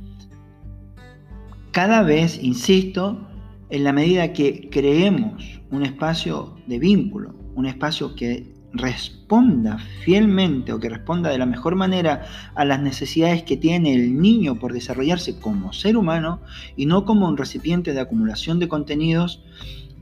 cada 1.73 2.01
vez, 2.01 2.43
insisto, 2.43 3.29
en 3.73 3.85
la 3.85 3.93
medida 3.95 4.35
que 4.35 4.69
creemos 4.71 5.63
un 5.71 5.83
espacio 5.83 6.55
de 6.67 6.79
vínculo, 6.79 7.35
un 7.55 7.65
espacio 7.65 8.15
que 8.15 8.53
responda 8.75 9.79
fielmente 10.05 10.75
o 10.75 10.79
que 10.79 10.91
responda 10.91 11.31
de 11.31 11.39
la 11.39 11.47
mejor 11.47 11.75
manera 11.75 12.27
a 12.55 12.67
las 12.67 12.83
necesidades 12.83 13.45
que 13.45 13.57
tiene 13.57 13.95
el 13.95 14.21
niño 14.21 14.59
por 14.59 14.75
desarrollarse 14.75 15.41
como 15.41 15.73
ser 15.73 15.97
humano 15.97 16.41
y 16.77 16.85
no 16.85 17.07
como 17.07 17.27
un 17.27 17.39
recipiente 17.39 17.95
de 17.95 18.01
acumulación 18.01 18.59
de 18.59 18.69
contenidos, 18.69 19.43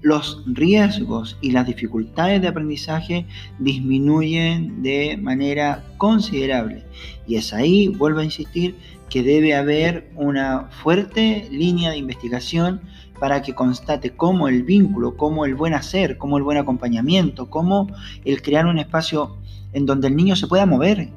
los 0.02 0.42
riesgos 0.46 1.38
y 1.40 1.52
las 1.52 1.68
dificultades 1.68 2.42
de 2.42 2.48
aprendizaje 2.48 3.26
disminuyen 3.60 4.82
de 4.82 5.16
manera 5.16 5.84
considerable. 5.96 6.82
Y 7.28 7.36
es 7.36 7.52
ahí, 7.52 7.86
vuelvo 7.86 8.18
a 8.18 8.24
insistir, 8.24 8.74
que 9.10 9.22
debe 9.22 9.54
haber 9.54 10.10
una 10.14 10.70
fuerte 10.70 11.48
línea 11.50 11.90
de 11.90 11.98
investigación 11.98 12.80
para 13.20 13.42
que 13.42 13.54
constate 13.54 14.10
cómo 14.10 14.48
el 14.48 14.64
vínculo, 14.64 15.16
cómo 15.16 15.44
el 15.44 15.54
buen 15.54 15.74
hacer, 15.74 16.18
cómo 16.18 16.38
el 16.38 16.42
buen 16.42 16.58
acompañamiento, 16.58 17.48
cómo 17.48 17.86
el 18.24 18.42
crear 18.42 18.66
un 18.66 18.78
espacio 18.78 19.36
en 19.72 19.86
donde 19.86 20.08
el 20.08 20.16
niño 20.16 20.34
se 20.34 20.48
pueda 20.48 20.66
mover. 20.66 21.10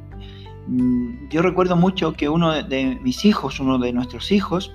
Mm, 0.67 1.29
yo 1.29 1.41
recuerdo 1.41 1.75
mucho 1.75 2.13
que 2.13 2.29
uno 2.29 2.61
de 2.61 2.99
mis 3.01 3.25
hijos, 3.25 3.59
uno 3.59 3.79
de 3.79 3.93
nuestros 3.93 4.31
hijos, 4.31 4.71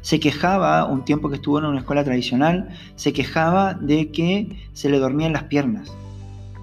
se 0.00 0.20
quejaba, 0.20 0.84
un 0.84 1.04
tiempo 1.04 1.28
que 1.28 1.36
estuvo 1.36 1.58
en 1.58 1.64
una 1.64 1.78
escuela 1.78 2.04
tradicional, 2.04 2.68
se 2.96 3.12
quejaba 3.12 3.74
de 3.74 4.10
que 4.10 4.68
se 4.72 4.88
le 4.88 4.98
dormían 4.98 5.32
las 5.32 5.44
piernas. 5.44 5.92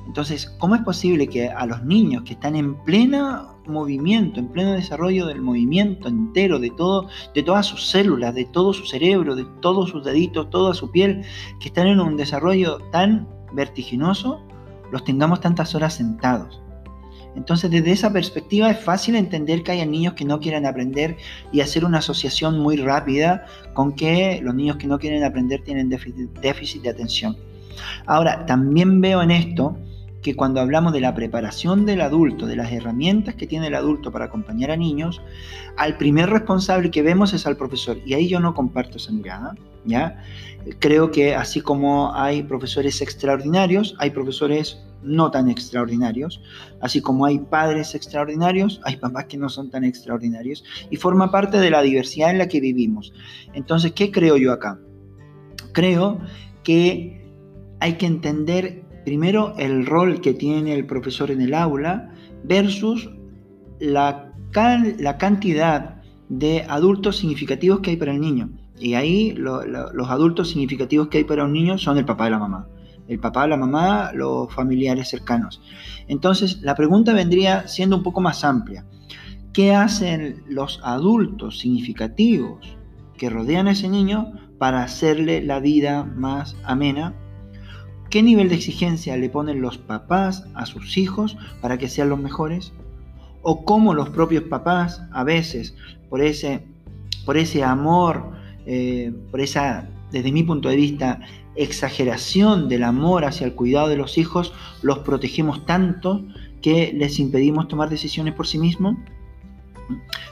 Entonces, 0.05 0.53
¿cómo 0.59 0.75
es 0.75 0.81
posible 0.81 1.27
que 1.27 1.49
a 1.49 1.65
los 1.65 1.83
niños 1.83 2.23
que 2.23 2.33
están 2.33 2.55
en 2.55 2.75
pleno 2.83 3.57
movimiento, 3.65 4.39
en 4.39 4.49
pleno 4.49 4.73
desarrollo 4.73 5.25
del 5.27 5.41
movimiento 5.41 6.09
entero, 6.09 6.59
de, 6.59 6.69
todo, 6.71 7.07
de 7.33 7.43
todas 7.43 7.65
sus 7.65 7.87
células, 7.89 8.35
de 8.35 8.45
todo 8.45 8.73
su 8.73 8.85
cerebro, 8.85 9.35
de 9.35 9.45
todos 9.61 9.89
sus 9.89 10.03
deditos, 10.03 10.49
toda 10.49 10.73
su 10.73 10.91
piel, 10.91 11.23
que 11.59 11.69
están 11.69 11.87
en 11.87 11.99
un 11.99 12.17
desarrollo 12.17 12.79
tan 12.91 13.27
vertiginoso, 13.53 14.41
los 14.91 15.03
tengamos 15.03 15.39
tantas 15.39 15.73
horas 15.73 15.93
sentados? 15.93 16.59
Entonces, 17.35 17.71
desde 17.71 17.91
esa 17.91 18.13
perspectiva 18.13 18.69
es 18.69 18.79
fácil 18.79 19.15
entender 19.15 19.63
que 19.63 19.71
haya 19.71 19.85
niños 19.85 20.13
que 20.13 20.25
no 20.25 20.39
quieren 20.39 20.65
aprender 20.65 21.17
y 21.51 21.61
hacer 21.61 21.83
una 21.83 21.97
asociación 21.97 22.59
muy 22.59 22.75
rápida 22.75 23.45
con 23.73 23.93
que 23.93 24.39
los 24.43 24.53
niños 24.53 24.77
que 24.77 24.85
no 24.85 24.99
quieren 24.99 25.23
aprender 25.23 25.63
tienen 25.63 25.89
déficit 25.89 26.81
de 26.83 26.89
atención. 26.89 27.35
Ahora, 28.05 28.45
también 28.45 29.01
veo 29.01 29.23
en 29.23 29.31
esto 29.31 29.75
que 30.23 30.35
cuando 30.35 30.61
hablamos 30.61 30.93
de 30.93 31.01
la 31.01 31.13
preparación 31.13 31.85
del 31.85 32.01
adulto, 32.01 32.47
de 32.47 32.55
las 32.55 32.71
herramientas 32.71 33.35
que 33.35 33.45
tiene 33.45 33.67
el 33.67 33.75
adulto 33.75 34.11
para 34.11 34.25
acompañar 34.25 34.71
a 34.71 34.77
niños, 34.77 35.21
al 35.77 35.97
primer 35.97 36.29
responsable 36.29 36.89
que 36.89 37.03
vemos 37.03 37.33
es 37.33 37.45
al 37.45 37.57
profesor. 37.57 37.97
Y 38.05 38.13
ahí 38.13 38.29
yo 38.29 38.39
no 38.39 38.53
comparto 38.53 38.97
esa 38.97 39.11
mirada, 39.11 39.53
¿ya? 39.85 40.23
Creo 40.79 41.11
que 41.11 41.35
así 41.35 41.61
como 41.61 42.15
hay 42.15 42.41
profesores 42.43 43.01
extraordinarios, 43.01 43.95
hay 43.99 44.11
profesores 44.11 44.81
no 45.03 45.29
tan 45.29 45.49
extraordinarios, 45.49 46.41
así 46.79 47.01
como 47.01 47.25
hay 47.25 47.39
padres 47.39 47.93
extraordinarios, 47.93 48.79
hay 48.85 48.95
papás 48.95 49.25
que 49.25 49.37
no 49.37 49.49
son 49.49 49.69
tan 49.69 49.83
extraordinarios, 49.83 50.63
y 50.89 50.95
forma 50.95 51.29
parte 51.29 51.59
de 51.59 51.69
la 51.69 51.81
diversidad 51.81 52.31
en 52.31 52.37
la 52.37 52.47
que 52.47 52.61
vivimos. 52.61 53.13
Entonces, 53.53 53.91
¿qué 53.91 54.09
creo 54.09 54.37
yo 54.37 54.53
acá? 54.53 54.79
Creo 55.73 56.21
que 56.63 57.21
hay 57.81 57.95
que 57.95 58.05
entender 58.05 58.82
primero 59.05 59.55
el 59.57 59.85
rol 59.85 60.21
que 60.21 60.33
tiene 60.33 60.73
el 60.73 60.85
profesor 60.85 61.31
en 61.31 61.41
el 61.41 61.53
aula 61.53 62.11
versus 62.43 63.09
la, 63.79 64.33
la 64.97 65.17
cantidad 65.17 66.01
de 66.29 66.65
adultos 66.67 67.17
significativos 67.17 67.79
que 67.79 67.91
hay 67.91 67.97
para 67.97 68.13
el 68.13 68.21
niño. 68.21 68.49
Y 68.79 68.95
ahí 68.95 69.33
los 69.33 70.09
adultos 70.09 70.49
significativos 70.49 71.07
que 71.07 71.19
hay 71.19 71.23
para 71.23 71.45
un 71.45 71.53
niño 71.53 71.77
son 71.77 71.97
el 71.97 72.05
papá 72.05 72.27
y 72.27 72.31
la 72.31 72.39
mamá 72.39 72.67
el 73.07 73.19
papá, 73.19 73.47
la 73.47 73.57
mamá, 73.57 74.11
los 74.13 74.53
familiares 74.53 75.09
cercanos. 75.09 75.61
Entonces, 76.07 76.61
la 76.61 76.75
pregunta 76.75 77.13
vendría 77.13 77.67
siendo 77.67 77.97
un 77.97 78.03
poco 78.03 78.21
más 78.21 78.43
amplia. 78.43 78.85
¿Qué 79.51 79.73
hacen 79.73 80.43
los 80.47 80.79
adultos 80.83 81.59
significativos 81.59 82.77
que 83.17 83.29
rodean 83.29 83.67
a 83.67 83.71
ese 83.71 83.89
niño 83.89 84.33
para 84.57 84.83
hacerle 84.83 85.43
la 85.43 85.59
vida 85.59 86.03
más 86.03 86.55
amena? 86.63 87.13
¿Qué 88.13 88.21
nivel 88.21 88.47
de 88.47 88.53
exigencia 88.53 89.17
le 89.17 89.27
ponen 89.27 89.59
los 89.59 89.79
papás 89.79 90.45
a 90.53 90.67
sus 90.67 90.97
hijos 90.99 91.35
para 91.61 91.79
que 91.79 91.89
sean 91.89 92.09
los 92.09 92.19
mejores? 92.19 92.71
¿O 93.41 93.65
cómo 93.65 93.95
los 93.95 94.09
propios 94.09 94.43
papás 94.43 95.01
a 95.11 95.23
veces, 95.23 95.75
por 96.11 96.21
ese, 96.21 96.63
por 97.25 97.37
ese 97.37 97.63
amor, 97.63 98.33
eh, 98.67 99.11
por 99.31 99.41
esa, 99.41 99.89
desde 100.11 100.31
mi 100.31 100.43
punto 100.43 100.69
de 100.69 100.75
vista, 100.75 101.21
exageración 101.55 102.69
del 102.69 102.83
amor 102.83 103.25
hacia 103.25 103.47
el 103.47 103.55
cuidado 103.55 103.87
de 103.87 103.97
los 103.97 104.19
hijos, 104.19 104.53
los 104.83 104.99
protegemos 104.99 105.65
tanto 105.65 106.23
que 106.61 106.93
les 106.93 107.17
impedimos 107.17 107.67
tomar 107.67 107.89
decisiones 107.89 108.35
por 108.35 108.45
sí 108.45 108.59
mismos. 108.59 108.95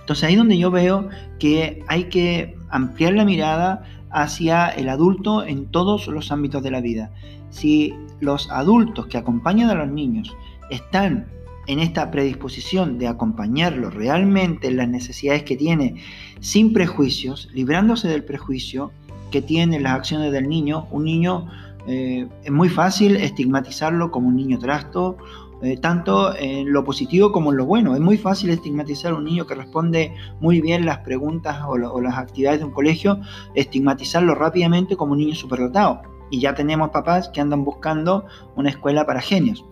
Entonces 0.01 0.23
ahí 0.23 0.33
es 0.33 0.37
donde 0.37 0.59
yo 0.59 0.69
veo 0.69 1.09
que 1.39 1.83
hay 1.87 2.03
que 2.09 2.55
ampliar 2.69 3.13
la 3.13 3.25
mirada 3.25 3.85
hacia 4.11 4.67
el 4.69 4.87
adulto 4.87 5.43
en 5.43 5.65
todos 5.65 6.05
los 6.05 6.31
ámbitos 6.31 6.61
de 6.61 6.69
la 6.69 6.81
vida. 6.81 7.11
Si 7.51 7.93
los 8.19 8.49
adultos 8.49 9.07
que 9.07 9.17
acompañan 9.17 9.69
a 9.69 9.75
los 9.75 9.89
niños 9.89 10.35
están 10.69 11.27
en 11.67 11.79
esta 11.79 12.09
predisposición 12.09 12.97
de 12.97 13.07
acompañarlos 13.07 13.93
realmente 13.93 14.67
en 14.67 14.77
las 14.77 14.89
necesidades 14.89 15.43
que 15.43 15.55
tiene, 15.55 16.01
sin 16.39 16.73
prejuicios, 16.73 17.49
librándose 17.53 18.07
del 18.07 18.23
prejuicio, 18.23 18.91
que 19.29 19.41
tienen 19.41 19.83
las 19.83 19.93
acciones 19.93 20.31
del 20.31 20.49
niño. 20.49 20.87
Un 20.91 21.05
niño 21.05 21.47
eh, 21.87 22.27
es 22.43 22.51
muy 22.51 22.69
fácil 22.69 23.15
estigmatizarlo 23.15 24.11
como 24.11 24.27
un 24.27 24.35
niño 24.35 24.59
trasto, 24.59 25.17
eh, 25.61 25.77
tanto 25.77 26.35
en 26.35 26.73
lo 26.73 26.83
positivo 26.83 27.31
como 27.31 27.51
en 27.51 27.57
lo 27.57 27.65
bueno. 27.65 27.93
Es 27.93 28.01
muy 28.01 28.17
fácil 28.17 28.49
estigmatizar 28.49 29.13
a 29.13 29.15
un 29.15 29.25
niño 29.25 29.45
que 29.45 29.55
responde 29.55 30.13
muy 30.39 30.59
bien 30.59 30.85
las 30.85 30.99
preguntas 30.99 31.59
o, 31.67 31.77
las 31.77 32.17
actividades 32.17 32.59
de 32.59 32.65
un 32.65 32.71
colegio, 32.71 33.21
estigmatizarlo 33.55 34.35
rápidamente 34.35 34.95
como 34.97 35.13
un 35.13 35.19
niño 35.19 35.35
superdotado. 35.35 36.01
Y 36.31 36.39
ya 36.39 36.55
tenemos 36.55 36.89
papás 36.89 37.29
que 37.29 37.41
andan 37.41 37.63
buscando 37.63 38.25
una 38.55 38.69
escuela 38.69 39.05
para 39.05 39.21
genios. 39.21 39.63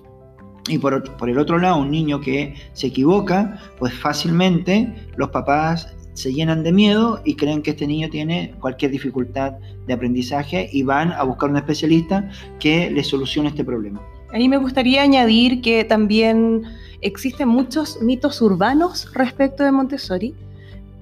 Y 0.67 0.77
por, 0.77 1.15
por, 1.17 1.29
el 1.29 1.39
otro 1.39 1.57
lado, 1.57 1.77
un 1.77 1.89
niño 1.89 2.19
que 2.19 2.53
se 2.73 2.87
equivoca, 2.87 3.59
pues 3.79 3.93
fácilmente 3.93 4.93
los 5.15 5.29
papás 5.29 5.95
se 6.13 6.33
llenan 6.33 6.63
de 6.63 6.73
miedo 6.73 7.21
y 7.23 7.35
creen 7.35 7.61
que 7.61 7.71
este 7.71 7.87
niño 7.87 8.09
tiene 8.09 8.53
cualquier 8.59 8.91
dificultad 8.91 9.53
de 9.87 9.93
aprendizaje 9.93 10.69
y 10.71 10.83
van 10.83 11.13
a 11.13 11.23
buscar 11.23 11.49
un 11.49 11.57
especialista 11.57 12.29
que 12.59 12.91
les 12.91 13.07
solucione 13.07 13.49
este 13.49 13.63
problema. 13.63 14.01
Ahí 14.31 14.47
me 14.47 14.57
gustaría 14.57 15.01
añadir 15.01 15.61
que 15.61 15.83
también 15.85 16.63
existen 17.01 17.47
muchos 17.47 18.01
mitos 18.01 18.41
urbanos 18.41 19.11
respecto 19.13 19.63
de 19.63 19.71
Montessori. 19.71 20.35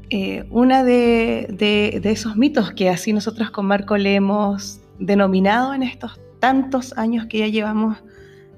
Eh, 0.09 0.45
una 0.51 0.83
de, 0.83 1.47
de, 1.49 2.11
esos 2.11 2.37
mitos 2.37 2.71
que 2.71 2.89
así 2.89 3.11
nosotros 3.11 3.51
con 3.51 3.65
Marco 3.65 3.97
le 3.97 4.15
hemos 4.15 4.79
denominado 4.99 5.73
en 5.73 5.83
estos 5.83 6.19
tantos 6.39 6.97
años 6.97 7.25
que 7.27 7.39
ya 7.39 7.47
llevamos 7.47 7.97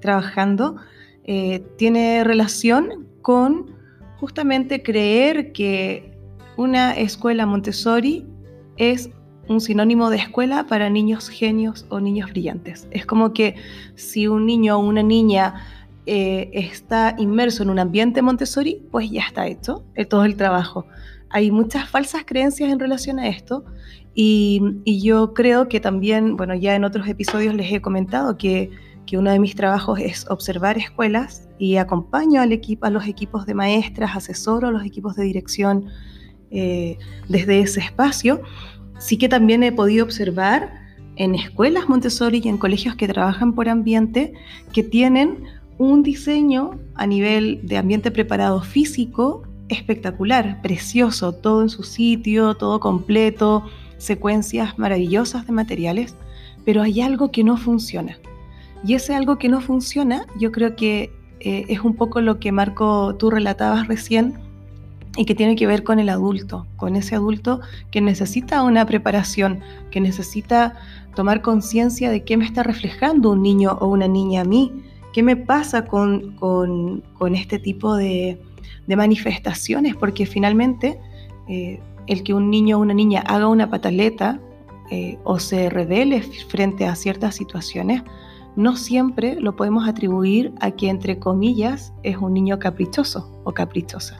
trabajando, 0.01 0.77
eh, 1.23 1.63
tiene 1.77 2.23
relación 2.23 3.07
con 3.21 3.77
justamente 4.19 4.81
creer 4.81 5.51
que 5.51 6.17
una 6.57 6.93
escuela 6.93 7.45
Montessori 7.45 8.25
es 8.77 9.09
un 9.47 9.61
sinónimo 9.61 10.09
de 10.09 10.17
escuela 10.17 10.67
para 10.67 10.89
niños 10.89 11.29
genios 11.29 11.85
o 11.89 11.99
niños 11.99 12.29
brillantes. 12.29 12.87
Es 12.91 13.05
como 13.05 13.33
que 13.33 13.55
si 13.95 14.27
un 14.27 14.45
niño 14.45 14.77
o 14.77 14.79
una 14.79 15.01
niña 15.01 15.65
eh, 16.05 16.49
está 16.53 17.15
inmerso 17.17 17.63
en 17.63 17.69
un 17.69 17.79
ambiente 17.79 18.21
Montessori, 18.21 18.81
pues 18.91 19.09
ya 19.09 19.21
está 19.21 19.47
hecho 19.47 19.83
todo 20.09 20.25
el 20.25 20.35
trabajo. 20.35 20.85
Hay 21.29 21.51
muchas 21.51 21.89
falsas 21.89 22.23
creencias 22.25 22.71
en 22.71 22.79
relación 22.79 23.19
a 23.19 23.27
esto 23.27 23.65
y, 24.13 24.61
yo 25.01 25.33
creo 25.33 25.69
que 25.69 25.79
también, 25.79 26.35
bueno, 26.35 26.55
ya 26.55 26.75
en 26.75 26.83
otros 26.83 27.07
episodios 27.07 27.53
les 27.53 27.71
he 27.71 27.81
comentado 27.81 28.37
que, 28.37 28.69
que 29.05 29.17
uno 29.17 29.31
de 29.31 29.39
mis 29.39 29.55
trabajos 29.55 29.99
es 29.99 30.29
observar 30.29 30.77
escuelas 30.77 31.47
y 31.57 31.77
acompaño 31.77 32.41
al 32.41 32.51
equipo, 32.51 32.85
a 32.85 32.89
los 32.89 33.07
equipos 33.07 33.45
de 33.45 33.53
maestras, 33.53 34.15
asesoro 34.15 34.67
a 34.67 34.71
los 34.71 34.83
equipos 34.83 35.15
de 35.15 35.23
dirección 35.23 35.85
eh, 36.51 36.97
desde 37.27 37.59
ese 37.59 37.79
espacio. 37.79 38.41
Sí 38.97 39.17
que 39.17 39.29
también 39.29 39.63
he 39.63 39.71
podido 39.71 40.03
observar 40.03 40.73
en 41.15 41.35
escuelas 41.35 41.87
Montessori 41.87 42.41
y 42.43 42.47
en 42.47 42.57
colegios 42.57 42.95
que 42.95 43.07
trabajan 43.07 43.53
por 43.53 43.69
ambiente 43.69 44.33
que 44.73 44.83
tienen 44.83 45.43
un 45.77 46.01
diseño 46.01 46.79
a 46.95 47.05
nivel 47.05 47.59
de 47.63 47.77
ambiente 47.77 48.11
preparado 48.11 48.61
físico 48.61 49.43
espectacular, 49.69 50.61
precioso, 50.61 51.33
todo 51.33 51.61
en 51.61 51.69
su 51.69 51.83
sitio, 51.83 52.55
todo 52.55 52.79
completo, 52.79 53.63
secuencias 53.99 54.79
maravillosas 54.79 55.45
de 55.45 55.53
materiales, 55.53 56.15
pero 56.65 56.81
hay 56.81 57.01
algo 57.01 57.31
que 57.31 57.43
no 57.43 57.55
funciona. 57.55 58.17
Y 58.83 58.95
ese 58.95 59.13
algo 59.13 59.37
que 59.37 59.49
no 59.49 59.61
funciona, 59.61 60.25
yo 60.39 60.51
creo 60.51 60.75
que 60.75 61.11
eh, 61.41 61.65
es 61.69 61.81
un 61.81 61.95
poco 61.95 62.21
lo 62.21 62.39
que 62.39 62.51
Marco 62.51 63.15
tú 63.15 63.29
relatabas 63.29 63.87
recién 63.87 64.33
y 65.15 65.25
que 65.25 65.35
tiene 65.35 65.55
que 65.55 65.67
ver 65.67 65.83
con 65.83 65.99
el 65.99 66.09
adulto, 66.09 66.65
con 66.77 66.95
ese 66.95 67.15
adulto 67.15 67.61
que 67.91 68.01
necesita 68.01 68.63
una 68.63 68.85
preparación, 68.85 69.59
que 69.91 70.01
necesita 70.01 70.75
tomar 71.15 71.41
conciencia 71.41 72.09
de 72.09 72.23
qué 72.23 72.37
me 72.37 72.45
está 72.45 72.63
reflejando 72.63 73.31
un 73.31 73.41
niño 73.41 73.77
o 73.81 73.87
una 73.87 74.07
niña 74.07 74.41
a 74.41 74.45
mí, 74.45 74.71
qué 75.13 75.23
me 75.23 75.35
pasa 75.35 75.85
con, 75.85 77.03
este 77.33 77.59
tipo 77.59 77.95
de, 77.95 78.39
manifestaciones, 78.87 79.95
porque 79.95 80.25
finalmente 80.25 80.99
eh, 81.47 81.79
el 82.09 82.23
que 82.23 82.33
un 82.33 82.49
niño 82.49 82.77
o 82.77 82.81
una 82.81 82.95
niña 82.95 83.21
haga 83.21 83.47
una 83.47 83.69
pataleta 83.69 84.41
eh, 84.89 85.19
o 85.23 85.37
se 85.37 85.69
revele 85.69 86.23
frente 86.23 86.87
a 86.87 86.95
ciertas 86.95 87.35
situaciones, 87.35 88.01
no 88.55 88.75
siempre 88.75 89.39
lo 89.39 89.55
podemos 89.55 89.87
atribuir 89.87 90.51
a 90.59 90.71
que, 90.71 90.89
entre 90.89 91.19
comillas, 91.19 91.93
es 92.01 92.17
un 92.17 92.33
niño 92.33 92.57
caprichoso 92.57 93.39
o 93.43 93.53
caprichosa. 93.53 94.19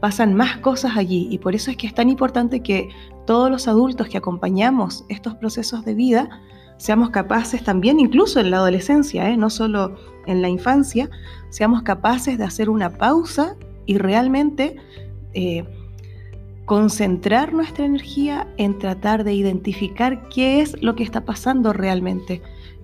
Pasan 0.00 0.34
más 0.34 0.58
cosas 0.58 0.96
allí 0.96 1.28
y 1.30 1.38
por 1.38 1.54
eso 1.54 1.70
es 1.70 1.76
que 1.76 1.86
es 1.86 1.94
tan 1.94 2.08
importante 2.08 2.62
que 2.62 2.88
todos 3.26 3.48
los 3.48 3.68
adultos 3.68 4.08
que 4.08 4.18
acompañamos 4.18 5.04
estos 5.08 5.36
procesos 5.36 5.84
de 5.84 5.94
vida 5.94 6.28
seamos 6.78 7.10
capaces 7.10 7.62
también, 7.62 8.00
incluso 8.00 8.40
en 8.40 8.50
la 8.50 8.56
adolescencia, 8.56 9.30
¿eh? 9.30 9.36
no 9.36 9.50
solo 9.50 9.94
en 10.26 10.42
la 10.42 10.48
infancia, 10.48 11.08
seamos 11.50 11.82
capaces 11.82 12.38
de 12.38 12.44
hacer 12.44 12.68
una 12.68 12.90
pausa 12.90 13.54
y 13.86 13.98
realmente 13.98 14.76
eh, 15.32 15.64
concentrar 16.70 17.52
nuestra 17.52 17.84
energía 17.84 18.46
en 18.56 18.78
tratar 18.78 19.24
de 19.24 19.34
identificar 19.34 20.28
qué 20.28 20.60
es 20.60 20.80
lo 20.80 20.94
que 20.94 21.02
está 21.02 21.24
pasando 21.24 21.72
realmente 21.72 22.42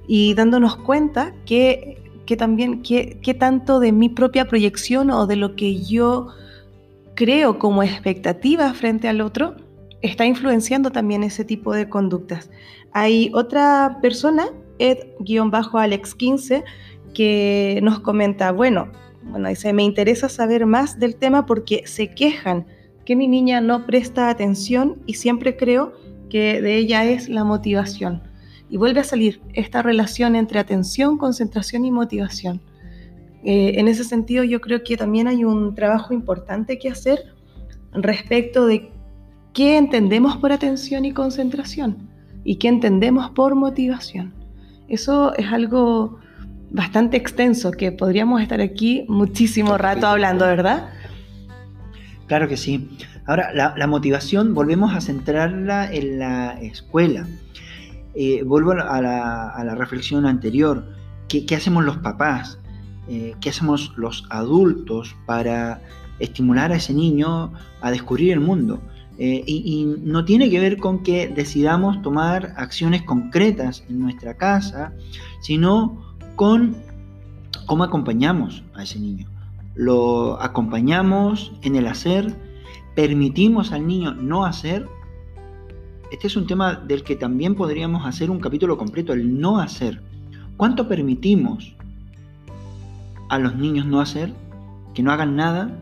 y 0.09 0.35
dándonos 0.35 0.75
cuenta 0.75 1.33
que, 1.45 2.03
también 2.37 2.83
qué, 2.83 3.37
tanto 3.39 3.79
de 3.79 3.93
mi 3.93 4.09
propia 4.09 4.49
proyección 4.49 5.13
o 5.13 5.29
de 5.29 5.37
lo 5.37 5.55
que 5.55 5.85
yo 5.85 6.31
creo 7.15 7.61
como 7.61 7.85
expectativa 7.85 8.75
frente 8.75 9.07
al 9.07 9.21
otro 9.21 9.55
está 10.03 10.27
influenciando 10.27 10.91
también 10.91 11.23
ese 11.23 11.45
tipo 11.45 11.73
de 11.73 11.89
conductas. 11.89 12.51
Hay 12.91 13.31
otra 13.35 14.01
persona, 14.03 14.49
Ed-Alex15, 14.81 16.65
que 17.15 17.79
nos 17.85 18.01
comenta, 18.01 18.51
bueno, 18.51 18.91
bueno, 19.23 19.49
dice, 19.49 19.73
me 19.73 19.85
interesa 19.85 20.29
saber 20.29 20.67
más 20.67 20.99
del 20.99 21.15
tema 21.15 21.47
porque 21.47 21.85
se 21.87 22.13
quejan 22.13 22.67
que 23.07 23.17
mi 23.17 23.29
niña 23.29 23.63
no 23.63 23.87
presta 23.87 24.29
atención 24.29 24.97
y 25.07 25.15
siempre 25.15 25.57
creo 25.57 25.95
que 26.29 26.61
de 26.61 26.77
ella 26.77 27.05
es 27.05 27.29
la 27.29 27.45
motivación. 27.45 28.23
Y 28.69 28.77
vuelve 28.77 29.01
a 29.01 29.05
salir 29.05 29.41
esta 29.55 29.81
relación 29.81 30.35
entre 30.35 30.59
atención, 30.59 31.17
concentración 31.17 31.85
y 31.85 31.93
motivación. 31.93 32.61
Eh, 33.45 33.75
en 33.77 33.87
ese 33.87 34.03
sentido, 34.03 34.43
yo 34.43 34.61
creo 34.61 34.83
que 34.83 34.97
también 34.97 35.29
hay 35.29 35.45
un 35.45 35.77
trabajo 35.77 36.13
importante 36.13 36.81
que 36.81 36.91
hacer 36.91 37.33
respecto 37.93 38.67
de 38.67 38.91
qué 39.53 39.79
entendemos 39.79 40.37
por 40.39 40.51
atención 40.51 41.05
y 41.05 41.13
concentración 41.13 42.09
y 42.43 42.57
qué 42.57 42.67
entendemos 42.67 43.31
por 43.31 43.55
motivación. 43.55 44.35
Eso 44.89 45.33
es 45.37 45.47
algo 45.53 46.19
bastante 46.73 47.17
extenso 47.17 47.71
que 47.71 47.93
podríamos 47.93 48.43
estar 48.43 48.61
aquí 48.61 49.05
muchísimo 49.09 49.79
rato 49.79 50.09
hablando, 50.09 50.45
¿verdad? 50.45 50.91
Claro 52.27 52.49
que 52.49 52.57
sí. 52.57 52.89
Ahora, 53.27 53.53
la 53.55 53.87
motivación 53.87 54.55
volvemos 54.55 54.95
a 54.95 55.01
centrarla 55.01 55.93
en 55.93 56.19
la 56.19 56.61
escuela. 56.61 57.27
Eh, 58.19 58.43
vuelvo 58.45 58.73
a 58.73 59.01
la, 59.03 59.75
reflexión 59.75 60.25
anterior. 60.25 60.87
¿Qué, 61.29 61.45
hacemos 61.55 61.85
los 61.85 61.99
papás? 61.99 62.59
Eh, 63.09 63.35
¿Qué 63.43 63.51
hacemos 63.51 63.93
los 63.97 64.25
adultos 64.31 65.15
para 65.27 65.83
estimular 66.19 66.73
a 66.73 66.77
ese 66.77 66.95
niño 66.95 67.53
a 67.83 67.91
descubrir 67.91 68.33
el 68.33 68.41
mundo? 68.41 68.81
Eh, 69.19 69.45
y, 69.47 69.85
no 70.03 70.25
tiene 70.25 70.49
que 70.49 70.61
ver 70.61 70.79
con 70.79 71.03
que 71.03 71.29
decidamos 71.29 72.01
tomar 72.01 72.55
acciones 72.57 73.03
concretas 73.03 73.85
en 73.91 74.01
nuestra 74.01 74.35
casa, 74.35 74.95
sino 75.43 76.17
con 76.37 76.75
cómo 77.67 77.85
acompañamos 77.85 78.65
a 78.75 78.85
ese 78.85 78.99
niño. 78.99 79.29
Lo 79.77 80.41
acompañamos 80.43 81.53
en 81.63 81.77
el 81.77 81.87
hacer, 81.87 82.35
permitimos 82.95 83.73
al 83.73 83.87
niño 83.87 84.15
no 84.15 84.45
hacer 84.45 84.89
este 86.11 86.29
es 86.29 86.37
un 86.37 86.47
tema 86.47 86.75
del 86.75 87.03
que 87.03 87.17
también 87.17 87.57
podríamos 87.57 88.07
hacer 88.07 88.31
un 88.31 88.39
capítulo 88.39 88.79
completo, 88.79 89.13
el 89.13 89.41
no 89.41 89.59
hacer. 89.59 90.03
¿Cuánto 90.57 90.87
permitimos 90.89 91.75
a 93.29 93.39
los 93.39 93.57
niños 93.57 93.87
no 93.87 94.01
hacer? 94.01 94.33
Que 94.95 95.03
no 95.03 95.11
hagan 95.11 95.35
nada. 95.35 95.77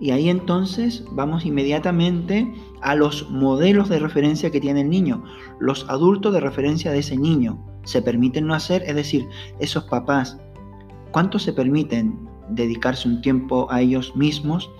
Y 0.00 0.10
ahí 0.10 0.28
entonces 0.28 1.04
vamos 1.12 1.46
inmediatamente 1.46 2.52
a 2.80 2.96
los 2.96 3.30
modelos 3.30 3.88
de 3.88 4.00
referencia 4.00 4.50
que 4.50 4.60
tiene 4.60 4.80
el 4.80 4.90
niño, 4.90 5.22
los 5.60 5.88
adultos 5.88 6.32
de 6.32 6.40
referencia 6.40 6.90
de 6.90 6.98
ese 6.98 7.16
niño. 7.16 7.64
Se 7.84 8.02
permiten 8.02 8.48
no 8.48 8.54
hacer, 8.54 8.82
es 8.84 8.96
decir, 8.96 9.28
esos 9.60 9.84
papás, 9.84 10.36
¿cuánto 11.12 11.38
se 11.38 11.52
permiten 11.52 12.18
dedicarse 12.54 13.08
un 13.08 13.20
tiempo 13.20 13.70
a 13.70 13.80
ellos 13.80 14.14
mismos? 14.16 14.70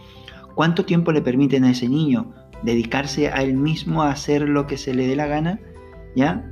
¿Cuánto 0.55 0.85
tiempo 0.85 1.13
le 1.13 1.23
permiten 1.23 1.65
a 1.65 1.71
ese 1.71 1.89
niño 1.89 2.33
dedicarse 2.63 3.29
a 3.29 3.43
él 3.43 3.55
mismo 3.55 4.03
a 4.03 4.11
hacer 4.11 4.49
lo 4.49 4.67
que 4.67 4.77
se 4.77 4.95
le 4.95 5.07
dé 5.07 5.17
la 5.17 5.27
gana, 5.27 5.61
¿ya? 6.15 6.49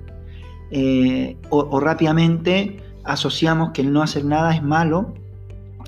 Eh, 0.70 1.36
o, 1.50 1.80
rápidamente 1.80 2.80
asociamos 3.04 3.70
que 3.72 3.82
el 3.82 3.92
no 3.92 4.02
hacer 4.02 4.24
nada 4.24 4.54
es 4.54 4.62
malo 4.62 5.14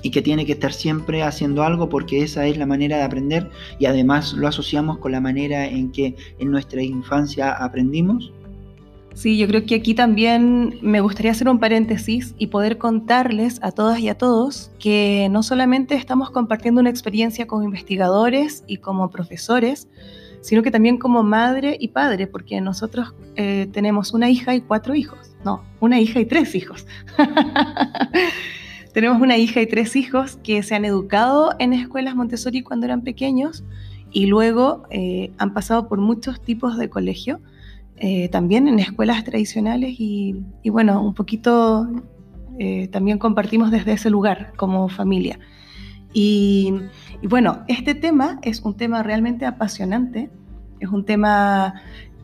y 0.01 0.11
que 0.11 0.21
tiene 0.21 0.45
que 0.45 0.53
estar 0.53 0.73
siempre 0.73 1.23
haciendo 1.23 1.63
algo 1.63 1.87
porque 1.87 2.21
esa 2.21 2.45
es 2.47 2.57
la 2.57 2.65
manera 2.65 2.97
de 2.97 3.03
aprender 3.03 3.49
y 3.79 3.85
además 3.85 4.33
lo 4.33 4.47
asociamos 4.47 4.97
con 4.97 5.13
la 5.13 5.21
manera 5.21 5.65
en 5.65 5.91
que 5.91 6.15
en 6.39 6.51
nuestra 6.51 6.81
infancia 6.81 7.51
aprendimos. 7.51 8.33
Sí, 9.13 9.37
yo 9.37 9.47
creo 9.47 9.65
que 9.65 9.75
aquí 9.75 9.93
también 9.93 10.79
me 10.81 10.99
gustaría 10.99 11.31
hacer 11.31 11.47
un 11.47 11.59
paréntesis 11.59 12.33
y 12.39 12.47
poder 12.47 12.79
contarles 12.79 13.59
a 13.61 13.71
todas 13.71 13.99
y 13.99 14.09
a 14.09 14.17
todos 14.17 14.71
que 14.79 15.27
no 15.29 15.43
solamente 15.43 15.95
estamos 15.95 16.31
compartiendo 16.31 16.81
una 16.81 16.89
experiencia 16.89 17.45
como 17.45 17.63
investigadores 17.63 18.63
y 18.65 18.77
como 18.77 19.11
profesores, 19.11 19.87
sino 20.41 20.63
que 20.63 20.71
también 20.71 20.97
como 20.97 21.21
madre 21.23 21.77
y 21.79 21.89
padre, 21.89 22.25
porque 22.25 22.59
nosotros 22.59 23.13
eh, 23.35 23.69
tenemos 23.71 24.13
una 24.13 24.29
hija 24.29 24.55
y 24.55 24.61
cuatro 24.61 24.95
hijos. 24.95 25.35
No, 25.45 25.63
una 25.79 25.99
hija 25.99 26.19
y 26.19 26.25
tres 26.25 26.55
hijos. 26.55 26.87
tenemos 28.93 29.21
una 29.21 29.37
hija 29.37 29.61
y 29.61 29.67
tres 29.67 29.95
hijos 29.95 30.37
que 30.37 30.63
se 30.63 30.73
han 30.73 30.85
educado 30.85 31.53
en 31.59 31.73
escuelas 31.73 32.15
Montessori 32.15 32.63
cuando 32.63 32.87
eran 32.87 33.03
pequeños 33.03 33.63
y 34.11 34.25
luego 34.25 34.83
eh, 34.89 35.31
han 35.37 35.53
pasado 35.53 35.87
por 35.87 35.99
muchos 35.99 36.41
tipos 36.41 36.77
de 36.77 36.89
colegio 36.89 37.39
eh, 38.05 38.27
también 38.27 38.67
en 38.67 38.79
escuelas 38.79 39.23
tradicionales 39.23 39.95
y, 39.97 40.35
bueno, 40.65 41.01
un 41.01 41.13
poquito 41.13 41.87
eh, 42.59 42.89
también 42.89 43.17
compartimos 43.17 43.71
desde 43.71 43.93
ese 43.93 44.09
lugar 44.09 44.51
como 44.57 44.89
familia. 44.89 45.39
Y, 46.11 46.73
bueno, 47.23 47.63
este 47.69 47.95
tema 47.95 48.39
es 48.41 48.59
un 48.59 48.75
tema 48.75 49.03
realmente 49.03 49.45
apasionante, 49.45 50.29
es 50.81 50.89
un 50.89 51.05
tema 51.05 51.75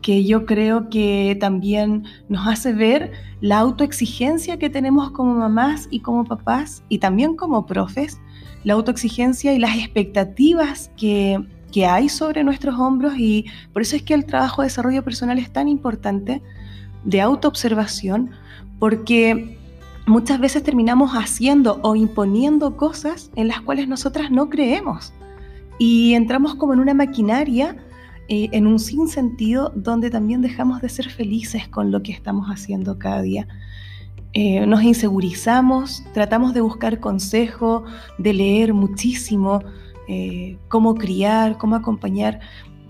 que 0.02 0.22
yo 0.26 0.44
creo 0.44 0.90
que 0.90 1.34
también 1.40 2.04
nos 2.28 2.46
hace 2.46 2.74
ver 2.74 3.12
la 3.40 3.60
autoexigencia 3.60 4.58
que 4.58 4.68
tenemos 4.68 5.12
como 5.12 5.34
mamás 5.34 5.88
y 5.90 6.00
como 6.00 6.26
papás 6.26 6.84
y 6.90 6.98
también 6.98 7.36
como 7.36 7.64
profes, 7.64 8.20
la 8.64 8.74
autoexigencia 8.74 9.54
y 9.54 9.58
las 9.58 9.78
expectativas 9.78 10.90
que 10.98 11.42
que 11.70 11.86
hay 11.86 12.08
sobre 12.08 12.44
nuestros 12.44 12.78
hombros 12.78 13.14
y 13.16 13.46
por 13.72 13.82
eso 13.82 13.96
es 13.96 14.02
que 14.02 14.14
el 14.14 14.26
trabajo 14.26 14.62
de 14.62 14.66
desarrollo 14.66 15.02
personal 15.02 15.38
es 15.38 15.52
tan 15.52 15.68
importante 15.68 16.42
de 17.04 17.20
autoobservación 17.20 18.30
porque 18.78 19.58
muchas 20.06 20.40
veces 20.40 20.62
terminamos 20.62 21.12
haciendo 21.12 21.80
o 21.82 21.94
imponiendo 21.94 22.76
cosas 22.76 23.30
en 23.36 23.48
las 23.48 23.60
cuales 23.60 23.88
nosotras 23.88 24.30
no 24.30 24.48
creemos 24.50 25.12
y 25.78 26.14
entramos 26.14 26.54
como 26.56 26.74
en 26.74 26.80
una 26.80 26.94
maquinaria 26.94 27.76
eh, 28.32 28.48
en 28.52 28.68
un 28.68 28.78
sinsentido 28.78 29.72
donde 29.74 30.08
también 30.08 30.40
dejamos 30.40 30.80
de 30.80 30.88
ser 30.88 31.10
felices 31.10 31.66
con 31.66 31.90
lo 31.90 32.00
que 32.00 32.12
estamos 32.12 32.46
haciendo 32.46 32.96
cada 32.96 33.22
día. 33.22 33.48
Eh, 34.32 34.64
nos 34.66 34.84
insegurizamos, 34.84 36.04
tratamos 36.14 36.54
de 36.54 36.60
buscar 36.60 37.00
consejo, 37.00 37.82
de 38.18 38.32
leer 38.32 38.72
muchísimo, 38.72 39.64
eh, 40.12 40.58
cómo 40.68 40.94
criar, 40.94 41.56
cómo 41.56 41.76
acompañar, 41.76 42.40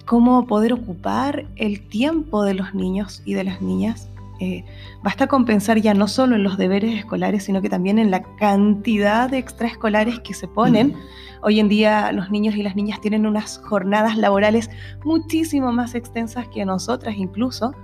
cómo 0.06 0.46
poder 0.46 0.72
ocupar 0.72 1.44
el 1.56 1.74
tiempo 1.88 2.42
de 2.42 2.54
los 2.54 2.74
niños 2.74 3.22
y 3.24 3.34
de 3.34 3.44
las 3.44 3.60
niñas 3.60 4.10
Eh, 4.42 4.64
basta 5.02 5.26
con 5.26 5.44
pensar 5.44 5.76
ya 5.82 5.92
no 5.92 6.08
solo 6.08 6.34
en 6.34 6.42
los 6.42 6.56
deberes 6.56 6.98
escolares, 6.98 7.44
sino 7.44 7.60
que 7.60 7.68
también 7.68 7.98
en 7.98 8.10
la 8.10 8.22
cantidad 8.38 9.28
de 9.28 9.36
extraescolares 9.36 10.18
que 10.20 10.32
se 10.32 10.48
ponen. 10.48 10.94
Hoy 11.42 11.60
en 11.60 11.68
día 11.68 12.10
los 12.12 12.30
niños 12.30 12.56
y 12.56 12.62
las 12.62 12.74
niñas 12.74 13.00
tienen 13.02 13.26
unas 13.26 13.58
jornadas 13.68 14.16
laborales 14.16 14.70
muchísimo 15.04 15.72
más 15.72 15.94
extensas 15.94 16.48
que 16.48 16.64
nosotras 16.64 17.16
incluso. 17.18 17.74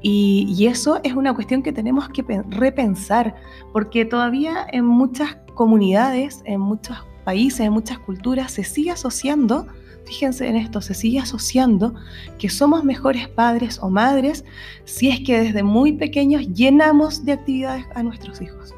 Y, 0.00 0.46
y 0.56 0.68
eso 0.68 1.00
es 1.02 1.14
una 1.14 1.34
cuestión 1.34 1.60
que 1.64 1.72
tenemos 1.72 2.08
que 2.10 2.22
repensar, 2.50 3.34
porque 3.72 4.04
todavía 4.04 4.64
en 4.70 4.84
muchas 4.84 5.38
comunidades, 5.54 6.40
en 6.44 6.60
muchos 6.60 6.96
países, 7.26 7.60
en 7.60 7.72
muchas 7.72 7.98
culturas, 7.98 8.52
se 8.52 8.64
sigue 8.64 8.92
asociando 8.92 9.66
fíjense 10.06 10.46
en 10.46 10.56
esto, 10.56 10.80
se 10.80 10.94
sigue 10.94 11.18
asociando 11.18 11.94
que 12.38 12.48
somos 12.48 12.84
mejores 12.84 13.28
padres 13.28 13.78
o 13.82 13.90
madres 13.90 14.44
si 14.84 15.08
es 15.08 15.20
que 15.20 15.40
desde 15.40 15.62
muy 15.62 15.92
pequeños 15.92 16.48
llenamos 16.54 17.24
de 17.24 17.32
actividades 17.32 17.84
a 17.94 18.02
nuestros 18.02 18.40
hijos. 18.40 18.72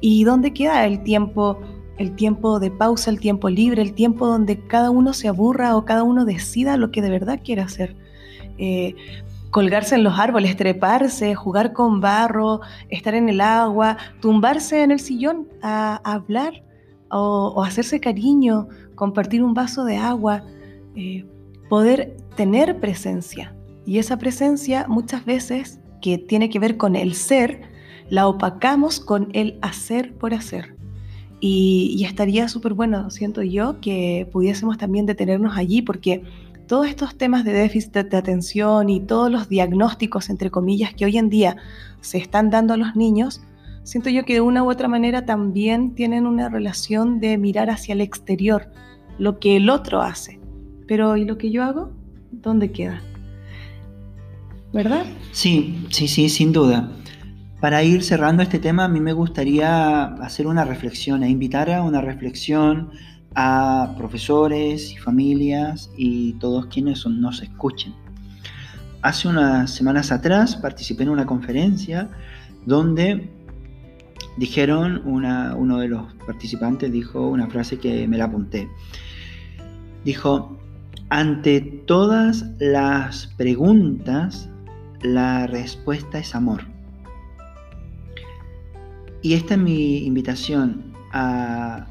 ¿Y 0.00 0.24
dónde 0.24 0.52
queda 0.52 0.84
el 0.84 1.02
tiempo, 1.02 1.58
el 1.98 2.14
tiempo 2.14 2.60
de 2.60 2.70
pausa, 2.70 3.10
el 3.10 3.20
tiempo 3.20 3.48
libre, 3.48 3.82
el 3.82 3.94
tiempo 3.94 4.26
donde 4.26 4.60
cada 4.66 4.90
uno 4.90 5.12
se 5.14 5.28
aburra 5.28 5.76
o 5.76 5.84
cada 5.84 6.02
uno 6.02 6.24
decida 6.24 6.76
lo 6.76 6.90
que 6.90 7.02
de 7.02 7.10
verdad 7.10 7.40
quiere 7.42 7.62
hacer? 7.62 7.96
Eh, 8.58 8.94
colgarse 9.50 9.94
en 9.94 10.04
los 10.04 10.18
árboles, 10.18 10.56
treparse, 10.56 11.34
jugar 11.34 11.72
con 11.72 12.00
barro, 12.00 12.60
estar 12.90 13.14
en 13.14 13.28
el 13.28 13.40
agua, 13.40 13.96
tumbarse 14.20 14.82
en 14.82 14.92
el 14.92 15.00
sillón 15.00 15.48
a, 15.62 16.00
hablar 16.04 16.62
o, 17.10 17.62
hacerse 17.64 18.00
cariño 18.00 18.68
compartir 18.94 19.42
un 19.42 19.54
vaso 19.54 19.84
de 19.84 19.96
agua, 19.96 20.44
eh, 20.94 21.24
poder 21.68 22.16
tener 22.36 22.80
presencia. 22.80 23.54
Y 23.86 23.98
esa 23.98 24.18
presencia 24.18 24.86
muchas 24.88 25.24
veces 25.24 25.80
que 26.00 26.18
tiene 26.18 26.50
que 26.50 26.58
ver 26.58 26.76
con 26.76 26.96
el 26.96 27.14
ser, 27.14 27.62
la 28.08 28.26
opacamos 28.28 29.00
con 29.00 29.28
el 29.32 29.58
hacer 29.62 30.14
por 30.14 30.34
hacer. 30.34 30.76
Y, 31.40 32.04
estaría 32.04 32.48
súper 32.48 32.74
bueno, 32.74 33.10
siento 33.10 33.42
yo, 33.42 33.80
que 33.80 34.28
pudiésemos 34.30 34.76
también 34.76 35.06
detenernos 35.06 35.56
allí 35.56 35.80
porque 35.80 36.22
todos 36.66 36.86
estos 36.86 37.16
temas 37.16 37.44
de 37.44 37.52
déficit 37.52 37.92
de 37.92 38.16
atención 38.16 38.90
y 38.90 39.00
todos 39.00 39.30
los 39.30 39.48
diagnósticos, 39.48 40.28
entre 40.28 40.50
comillas, 40.50 40.92
que 40.94 41.06
hoy 41.06 41.16
en 41.16 41.30
día 41.30 41.56
se 42.02 42.18
están 42.18 42.50
dando 42.50 42.74
a 42.74 42.76
los 42.76 42.94
niños, 42.94 43.40
siento 43.82 44.10
yo 44.10 44.24
que 44.24 44.34
de 44.34 44.40
una 44.40 44.62
u 44.62 44.70
otra 44.70 44.88
manera 44.88 45.24
también 45.26 45.94
tienen 45.94 46.26
una 46.26 46.48
relación 46.48 47.20
de 47.20 47.38
mirar 47.38 47.70
hacia 47.70 47.92
el 47.92 48.00
exterior, 48.00 48.70
lo 49.18 49.38
que 49.38 49.56
el 49.56 49.70
otro 49.70 50.02
hace. 50.02 50.40
Pero 50.86 51.16
¿y 51.16 51.24
lo 51.24 51.38
que 51.38 51.50
yo 51.50 51.62
hago? 51.62 51.92
¿Dónde 52.32 52.72
queda? 52.72 53.00
¿Verdad? 54.72 55.04
Sí, 55.32 55.86
sí, 55.90 56.08
sí, 56.08 56.28
sin 56.28 56.52
duda. 56.52 56.90
Para 57.60 57.82
ir 57.82 58.02
cerrando 58.02 58.42
este 58.42 58.58
tema, 58.58 58.84
a 58.84 58.88
mí 58.88 59.00
me 59.00 59.12
gustaría 59.12 60.04
hacer 60.04 60.46
una 60.46 60.64
reflexión 60.64 61.22
e 61.22 61.28
invitar 61.28 61.70
a 61.70 61.82
una 61.82 62.00
reflexión 62.00 62.90
a 63.34 63.94
profesores 63.96 64.92
y 64.92 64.96
familias 64.96 65.90
y 65.96 66.32
todos 66.34 66.66
quienes 66.66 67.06
nos 67.06 67.42
escuchen. 67.42 67.94
Hace 69.02 69.28
unas 69.28 69.70
semanas 69.70 70.12
atrás 70.12 70.56
participé 70.56 71.02
en 71.04 71.10
una 71.10 71.26
conferencia 71.26 72.08
donde 72.66 73.30
dijeron, 74.40 75.02
uno 75.04 75.78
de 75.80 75.88
los 75.88 76.14
participantes 76.26 76.90
dijo 76.90 77.28
una 77.28 77.46
frase 77.48 77.78
que 77.78 78.08
me 78.08 78.16
la 78.16 78.24
apunté. 78.24 78.70
Dijo, 80.02 80.58
ante 81.10 81.60
todas 81.60 82.46
las 82.58 83.26
preguntas, 83.36 84.48
la 85.02 85.46
respuesta 85.46 86.18
es 86.18 86.34
amor. 86.34 86.62
Y 89.20 89.34
esta 89.34 89.54
es 89.54 89.60
mi 89.60 90.06
invitación 90.06 90.84
a, 91.12 91.86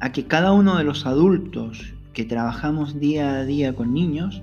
a 0.00 0.10
que 0.10 0.26
cada 0.26 0.50
uno 0.50 0.76
de 0.76 0.82
los 0.82 1.06
adultos 1.06 1.94
que 2.12 2.24
trabajamos 2.24 2.98
día 2.98 3.36
a 3.36 3.44
día 3.44 3.76
con 3.76 3.94
niños, 3.94 4.42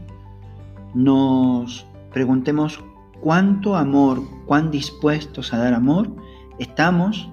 nos 0.96 1.86
preguntemos 2.14 2.80
cuánto 3.20 3.76
amor, 3.76 4.24
cuán 4.46 4.72
dispuestos 4.72 5.54
a 5.54 5.58
dar 5.58 5.74
amor 5.74 6.10
estamos 6.60 7.30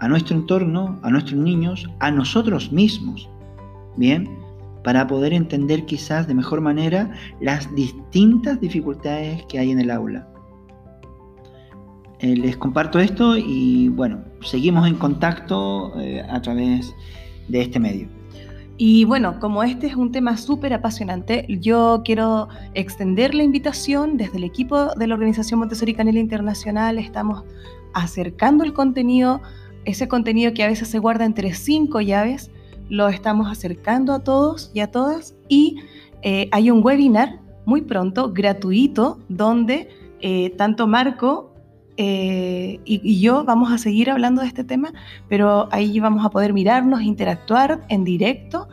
a 0.00 0.08
nuestro 0.08 0.36
entorno, 0.36 0.98
a 1.02 1.10
nuestros 1.10 1.38
niños, 1.38 1.88
a 2.00 2.10
nosotros 2.10 2.72
mismos. 2.72 3.28
Bien, 3.96 4.28
para 4.82 5.06
poder 5.06 5.32
entender 5.32 5.86
quizás 5.86 6.26
de 6.26 6.34
mejor 6.34 6.60
manera 6.60 7.10
las 7.40 7.74
distintas 7.74 8.60
dificultades 8.60 9.44
que 9.46 9.58
hay 9.58 9.70
en 9.70 9.80
el 9.80 9.90
aula. 9.90 10.28
Eh, 12.20 12.36
les 12.36 12.56
comparto 12.56 12.98
esto 12.98 13.36
y 13.36 13.88
bueno, 13.88 14.22
seguimos 14.42 14.86
en 14.86 14.94
contacto 14.94 15.98
eh, 16.00 16.22
a 16.28 16.40
través 16.40 16.94
de 17.48 17.62
este 17.62 17.80
medio. 17.80 18.08
Y 18.76 19.04
bueno, 19.04 19.38
como 19.38 19.62
este 19.62 19.86
es 19.86 19.94
un 19.94 20.10
tema 20.10 20.36
súper 20.36 20.72
apasionante, 20.72 21.46
yo 21.48 22.02
quiero 22.04 22.48
extender 22.74 23.32
la 23.32 23.44
invitación 23.44 24.16
desde 24.16 24.38
el 24.38 24.44
equipo 24.44 24.94
de 24.96 25.06
la 25.06 25.14
Organización 25.14 25.60
Montessori 25.60 25.94
Canela 25.94 26.18
Internacional. 26.18 26.98
Estamos 26.98 27.44
acercando 27.94 28.64
el 28.64 28.72
contenido, 28.72 29.40
ese 29.84 30.08
contenido 30.08 30.52
que 30.54 30.64
a 30.64 30.68
veces 30.68 30.88
se 30.88 30.98
guarda 30.98 31.24
entre 31.24 31.54
cinco 31.54 32.00
llaves, 32.00 32.50
lo 32.88 33.08
estamos 33.08 33.50
acercando 33.50 34.12
a 34.12 34.20
todos 34.20 34.70
y 34.74 34.80
a 34.80 34.90
todas 34.90 35.34
y 35.48 35.78
eh, 36.22 36.48
hay 36.52 36.70
un 36.70 36.84
webinar 36.84 37.40
muy 37.64 37.82
pronto, 37.82 38.32
gratuito, 38.32 39.18
donde 39.28 39.88
eh, 40.20 40.50
tanto 40.50 40.86
Marco 40.86 41.52
eh, 41.96 42.80
y, 42.84 43.00
y, 43.04 43.20
yo 43.20 43.44
vamos 43.44 43.72
a 43.72 43.78
seguir 43.78 44.10
hablando 44.10 44.42
de 44.42 44.48
este 44.48 44.64
tema, 44.64 44.92
pero 45.28 45.68
ahí 45.70 46.00
vamos 46.00 46.24
a 46.24 46.30
poder 46.30 46.52
mirarnos, 46.52 47.02
interactuar 47.02 47.86
en 47.88 48.04
directo. 48.04 48.68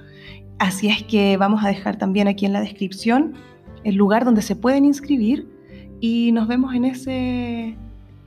Así 0.57 0.87
es 0.87 1.03
que 1.03 1.37
vamos 1.37 1.63
a 1.63 1.67
dejar 1.67 1.97
también 1.97 2.27
aquí 2.27 2.45
en 2.45 2.53
la 2.53 2.61
descripción 2.61 3.33
el 3.83 3.95
lugar 3.95 4.25
donde 4.25 4.41
se 4.41 4.55
pueden 4.55 4.85
inscribir 4.85 5.47
y 5.99 6.31
nos 6.31 6.47
vemos 6.47 6.73
en 6.73 6.85
ese 6.85 7.77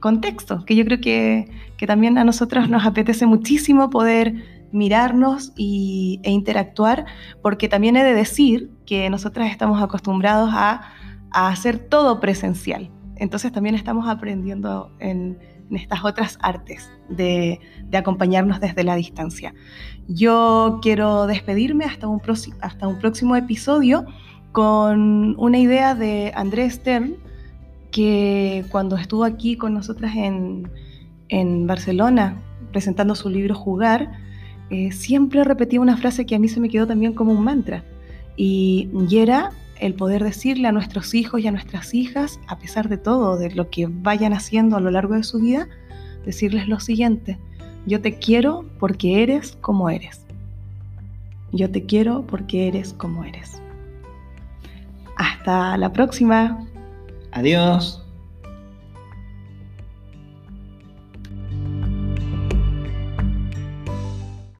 contexto, 0.04 0.66
que 0.66 0.76
yo 0.76 0.84
creo 0.84 1.00
que, 1.00 1.48
que 1.78 1.86
también 1.86 2.18
a 2.18 2.24
nosotros 2.24 2.68
nos 2.68 2.84
apetece 2.84 3.24
muchísimo 3.24 3.88
poder 3.88 4.34
mirarnos 4.70 5.54
y, 5.56 6.20
e 6.24 6.30
interactuar, 6.30 7.06
porque 7.40 7.70
también 7.70 7.96
he 7.96 8.04
de 8.04 8.12
decir 8.12 8.70
que 8.84 9.08
nosotras 9.08 9.50
estamos 9.50 9.82
acostumbrados 9.82 10.50
a, 10.52 10.82
a 11.30 11.48
hacer 11.48 11.78
todo 11.78 12.20
presencial. 12.20 12.90
Entonces 13.16 13.50
también 13.50 13.76
estamos 13.76 14.06
aprendiendo 14.06 14.94
en, 14.98 15.38
estas 15.70 16.04
otras 16.04 16.38
artes 16.42 16.90
de, 17.08 17.58
de, 17.84 17.96
acompañarnos 17.96 18.60
desde 18.60 18.84
la 18.84 18.96
distancia. 18.96 19.54
Yo 20.06 20.80
quiero 20.82 21.26
despedirme 21.26 21.86
hasta 21.86 22.08
un, 22.08 22.20
hasta 22.60 22.86
un 22.86 22.98
próximo 22.98 23.36
episodio 23.36 24.04
con 24.52 25.34
una 25.38 25.58
idea 25.58 25.94
de 25.94 26.30
Andrés 26.36 26.74
Stern, 26.74 27.16
que 27.94 28.64
cuando 28.72 28.96
estuvo 28.96 29.22
aquí 29.22 29.56
con 29.56 29.72
nosotras 29.72 30.16
en, 30.16 30.68
en 31.28 31.68
Barcelona 31.68 32.42
presentando 32.72 33.14
su 33.14 33.30
libro 33.30 33.54
Jugar, 33.54 34.10
eh, 34.70 34.90
siempre 34.90 35.44
repetía 35.44 35.80
una 35.80 35.96
frase 35.96 36.26
que 36.26 36.34
a 36.34 36.40
mí 36.40 36.48
se 36.48 36.58
me 36.58 36.68
quedó 36.68 36.88
también 36.88 37.12
como 37.12 37.30
un 37.30 37.44
mantra. 37.44 37.84
Y, 38.36 38.88
y 39.08 39.18
era 39.18 39.52
el 39.78 39.94
poder 39.94 40.24
decirle 40.24 40.66
a 40.66 40.72
nuestros 40.72 41.14
hijos 41.14 41.40
y 41.40 41.46
a 41.46 41.52
nuestras 41.52 41.94
hijas, 41.94 42.40
a 42.48 42.58
pesar 42.58 42.88
de 42.88 42.98
todo, 42.98 43.38
de 43.38 43.54
lo 43.54 43.70
que 43.70 43.86
vayan 43.88 44.32
haciendo 44.32 44.76
a 44.76 44.80
lo 44.80 44.90
largo 44.90 45.14
de 45.14 45.22
su 45.22 45.38
vida, 45.38 45.68
decirles 46.26 46.66
lo 46.66 46.80
siguiente, 46.80 47.38
yo 47.86 48.00
te 48.00 48.18
quiero 48.18 48.64
porque 48.80 49.22
eres 49.22 49.56
como 49.60 49.88
eres. 49.88 50.26
Yo 51.52 51.70
te 51.70 51.84
quiero 51.86 52.26
porque 52.26 52.66
eres 52.66 52.92
como 52.92 53.22
eres. 53.22 53.62
Hasta 55.16 55.76
la 55.76 55.92
próxima. 55.92 56.66
Adiós. 57.34 58.03